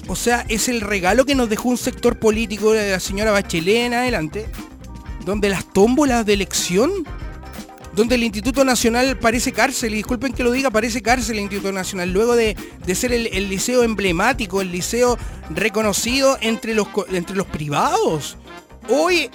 O 0.09 0.16
sea, 0.16 0.46
es 0.48 0.68
el 0.70 0.80
regalo 0.80 1.26
que 1.26 1.35
nos 1.35 1.50
dejó 1.50 1.68
un 1.68 1.76
sector 1.76 2.18
político 2.18 2.72
de 2.72 2.90
la 2.90 3.00
señora 3.00 3.33
Bachelet 3.33 3.87
en 3.87 3.94
adelante, 3.94 4.46
donde 5.26 5.50
las 5.50 5.70
tómbolas 5.70 6.24
de 6.24 6.33
elección, 6.33 6.90
donde 7.94 8.14
el 8.14 8.22
Instituto 8.22 8.64
Nacional 8.64 9.18
parece 9.18 9.52
cárcel, 9.52 9.92
y 9.92 9.96
disculpen 9.98 10.33
que 10.33 10.42
lo 10.42 10.52
diga, 10.52 10.70
parece 10.70 11.02
cárcel 11.02 11.37
el 11.37 11.42
Instituto 11.42 11.70
Nacional, 11.70 12.11
luego 12.14 12.35
de, 12.35 12.57
ser 12.94 13.12
el, 13.12 13.48
liceo 13.50 13.83
emblemático, 13.83 14.62
el 14.62 14.72
liceo 14.72 15.18
reconocido 15.50 16.38
entre 16.40 16.74
los, 16.74 16.88
entre 17.12 17.37
los 17.37 17.46
privados. 17.46 18.38
Hoy 18.88 19.30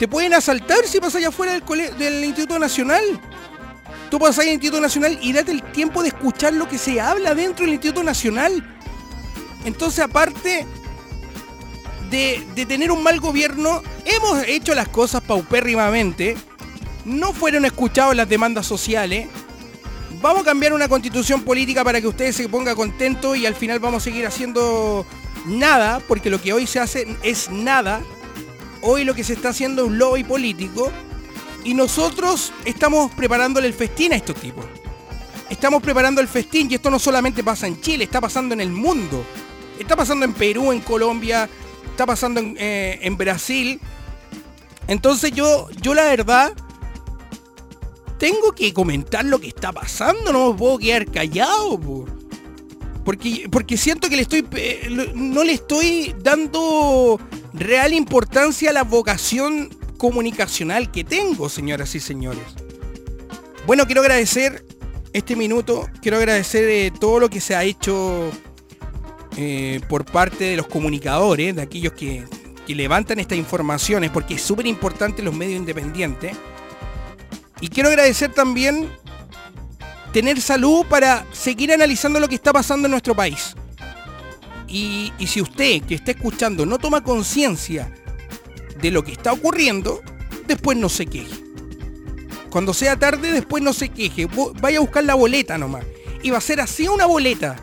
te 0.00 0.08
pueden 0.08 0.34
asaltar 0.34 0.84
si 0.86 0.98
pasas 0.98 1.16
allá 1.16 1.28
afuera 1.28 1.52
del, 1.52 1.98
del 1.98 2.24
Instituto 2.24 2.58
Nacional. 2.58 3.04
Tú 4.12 4.18
pasas 4.18 4.40
al 4.44 4.52
Instituto 4.52 4.78
Nacional 4.78 5.18
y 5.22 5.32
date 5.32 5.52
el 5.52 5.62
tiempo 5.72 6.02
de 6.02 6.08
escuchar 6.08 6.52
lo 6.52 6.68
que 6.68 6.76
se 6.76 7.00
habla 7.00 7.34
dentro 7.34 7.64
del 7.64 7.72
Instituto 7.72 8.02
Nacional. 8.02 8.62
Entonces, 9.64 10.00
aparte 10.00 10.66
de, 12.10 12.66
tener 12.68 12.92
un 12.92 13.02
mal 13.02 13.20
gobierno, 13.20 13.82
hemos 14.04 14.46
hecho 14.46 14.74
las 14.74 14.88
cosas 14.88 15.22
paupérrimamente. 15.22 16.36
No 17.06 17.32
fueron 17.32 17.64
escuchadas 17.64 18.14
las 18.14 18.28
demandas 18.28 18.66
sociales. 18.66 19.28
Vamos 20.20 20.42
a 20.42 20.44
cambiar 20.44 20.74
una 20.74 20.88
constitución 20.88 21.40
política 21.40 21.82
para 21.82 21.98
que 22.02 22.08
ustedes 22.08 22.36
se 22.36 22.50
pongan 22.50 22.76
contentos 22.76 23.38
y 23.38 23.46
al 23.46 23.54
final 23.54 23.78
vamos 23.78 24.02
a 24.02 24.04
seguir 24.04 24.26
haciendo 24.26 25.06
nada, 25.46 26.02
porque 26.06 26.28
lo 26.28 26.38
que 26.38 26.52
hoy 26.52 26.66
se 26.66 26.80
hace 26.80 27.16
es 27.22 27.48
nada. 27.48 28.02
Hoy 28.82 29.04
lo 29.04 29.14
que 29.14 29.24
se 29.24 29.32
está 29.32 29.48
haciendo 29.48 29.84
es 29.84 29.88
un 29.88 29.96
lobby 29.96 30.22
político 30.22 30.92
y 31.64 31.74
nosotros 31.74 32.52
estamos 32.64 33.12
preparándole 33.12 33.66
el 33.66 33.74
festín 33.74 34.12
a 34.12 34.16
estos 34.16 34.36
tipos. 34.36 34.64
Estamos 35.48 35.82
preparando 35.82 36.20
el 36.20 36.28
festín 36.28 36.70
y 36.70 36.74
esto 36.74 36.90
no 36.90 36.98
solamente 36.98 37.44
pasa 37.44 37.66
en 37.66 37.80
Chile, 37.80 38.04
está 38.04 38.20
pasando 38.20 38.54
en 38.54 38.60
el 38.60 38.70
mundo. 38.70 39.24
Está 39.78 39.96
pasando 39.96 40.24
en 40.24 40.32
Perú, 40.32 40.72
en 40.72 40.80
Colombia, 40.80 41.48
está 41.90 42.06
pasando 42.06 42.40
en, 42.40 42.56
eh, 42.58 43.14
Brasil. 43.16 43.80
Entonces 44.86 45.32
yo, 45.32 45.68
yo 45.80 45.94
la 45.94 46.04
verdad, 46.04 46.52
tengo 48.18 48.52
que 48.52 48.72
comentar 48.72 49.24
lo 49.24 49.40
que 49.40 49.48
está 49.48 49.72
pasando, 49.72 50.32
no 50.32 50.52
me 50.52 50.58
puedo 50.58 50.78
quedar 50.78 51.10
callado. 51.10 51.78
Porque, 53.04 53.48
porque 53.50 53.76
siento 53.76 54.08
que 54.08 54.16
le 54.16 54.22
estoy, 54.22 54.46
no 55.14 55.44
le 55.44 55.52
estoy 55.52 56.14
dando 56.22 57.20
real 57.52 57.92
importancia 57.92 58.70
a 58.70 58.72
la 58.72 58.84
vocación 58.84 59.68
comunicacional 60.02 60.90
que 60.90 61.04
tengo, 61.04 61.48
señoras 61.48 61.94
y 61.94 62.00
señores. 62.00 62.42
Bueno, 63.68 63.86
quiero 63.86 64.00
agradecer 64.00 64.66
este 65.12 65.36
minuto, 65.36 65.88
quiero 66.00 66.16
agradecer 66.16 66.68
eh, 66.68 66.90
todo 66.90 67.20
lo 67.20 67.30
que 67.30 67.40
se 67.40 67.54
ha 67.54 67.62
hecho 67.62 68.28
eh, 69.36 69.80
por 69.88 70.04
parte 70.04 70.42
de 70.42 70.56
los 70.56 70.66
comunicadores, 70.66 71.54
de 71.54 71.62
aquellos 71.62 71.92
que, 71.92 72.24
que 72.66 72.74
levantan 72.74 73.20
estas 73.20 73.38
informaciones, 73.38 74.10
porque 74.10 74.34
es 74.34 74.42
súper 74.42 74.66
importante 74.66 75.22
los 75.22 75.36
medios 75.36 75.60
independientes. 75.60 76.36
Y 77.60 77.68
quiero 77.68 77.88
agradecer 77.88 78.32
también 78.32 78.88
tener 80.12 80.40
salud 80.40 80.84
para 80.86 81.24
seguir 81.30 81.72
analizando 81.72 82.18
lo 82.18 82.26
que 82.26 82.34
está 82.34 82.52
pasando 82.52 82.88
en 82.88 82.90
nuestro 82.90 83.14
país. 83.14 83.54
Y, 84.66 85.12
y 85.16 85.28
si 85.28 85.40
usted 85.40 85.80
que 85.82 85.94
está 85.94 86.10
escuchando 86.10 86.66
no 86.66 86.78
toma 86.78 87.04
conciencia 87.04 87.92
de 88.82 88.90
lo 88.90 89.04
que 89.04 89.12
está 89.12 89.32
ocurriendo, 89.32 90.02
después 90.46 90.76
no 90.76 90.88
se 90.88 91.06
queje. 91.06 91.42
Cuando 92.50 92.74
sea 92.74 92.98
tarde, 92.98 93.32
después 93.32 93.62
no 93.62 93.72
se 93.72 93.88
queje. 93.88 94.28
Vaya 94.60 94.76
a 94.76 94.80
buscar 94.80 95.04
la 95.04 95.14
boleta 95.14 95.56
nomás. 95.56 95.86
Y 96.22 96.30
va 96.30 96.38
a 96.38 96.42
ser 96.42 96.60
así 96.60 96.86
una 96.86 97.06
boleta. 97.06 97.56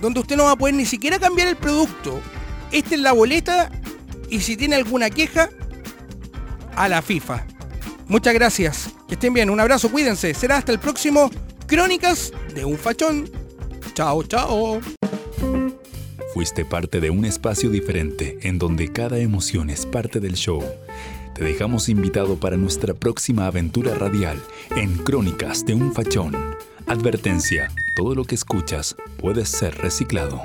Donde 0.00 0.20
usted 0.20 0.36
no 0.36 0.44
va 0.44 0.52
a 0.52 0.56
poder 0.56 0.76
ni 0.76 0.86
siquiera 0.86 1.18
cambiar 1.18 1.48
el 1.48 1.56
producto. 1.56 2.20
Esta 2.70 2.94
es 2.94 3.00
la 3.00 3.12
boleta. 3.12 3.72
Y 4.30 4.40
si 4.40 4.56
tiene 4.56 4.76
alguna 4.76 5.10
queja, 5.10 5.48
a 6.76 6.88
la 6.88 7.02
FIFA. 7.02 7.46
Muchas 8.06 8.34
gracias. 8.34 8.90
Que 9.08 9.14
estén 9.14 9.32
bien. 9.32 9.50
Un 9.50 9.58
abrazo. 9.58 9.90
Cuídense. 9.90 10.34
Será 10.34 10.58
hasta 10.58 10.70
el 10.70 10.78
próximo 10.78 11.30
Crónicas 11.66 12.32
de 12.54 12.64
un 12.64 12.78
Fachón. 12.78 13.28
Chao, 13.94 14.22
chao. 14.22 14.80
Fuiste 16.36 16.66
parte 16.66 17.00
de 17.00 17.08
un 17.08 17.24
espacio 17.24 17.70
diferente 17.70 18.36
en 18.42 18.58
donde 18.58 18.92
cada 18.92 19.18
emoción 19.18 19.70
es 19.70 19.86
parte 19.86 20.20
del 20.20 20.34
show. 20.34 20.62
Te 21.34 21.42
dejamos 21.42 21.88
invitado 21.88 22.36
para 22.36 22.58
nuestra 22.58 22.92
próxima 22.92 23.46
aventura 23.46 23.94
radial 23.94 24.38
en 24.76 24.98
Crónicas 24.98 25.64
de 25.64 25.72
un 25.72 25.94
Fachón. 25.94 26.34
Advertencia, 26.86 27.70
todo 27.96 28.14
lo 28.14 28.26
que 28.26 28.34
escuchas 28.34 28.96
puede 29.16 29.46
ser 29.46 29.78
reciclado. 29.78 30.42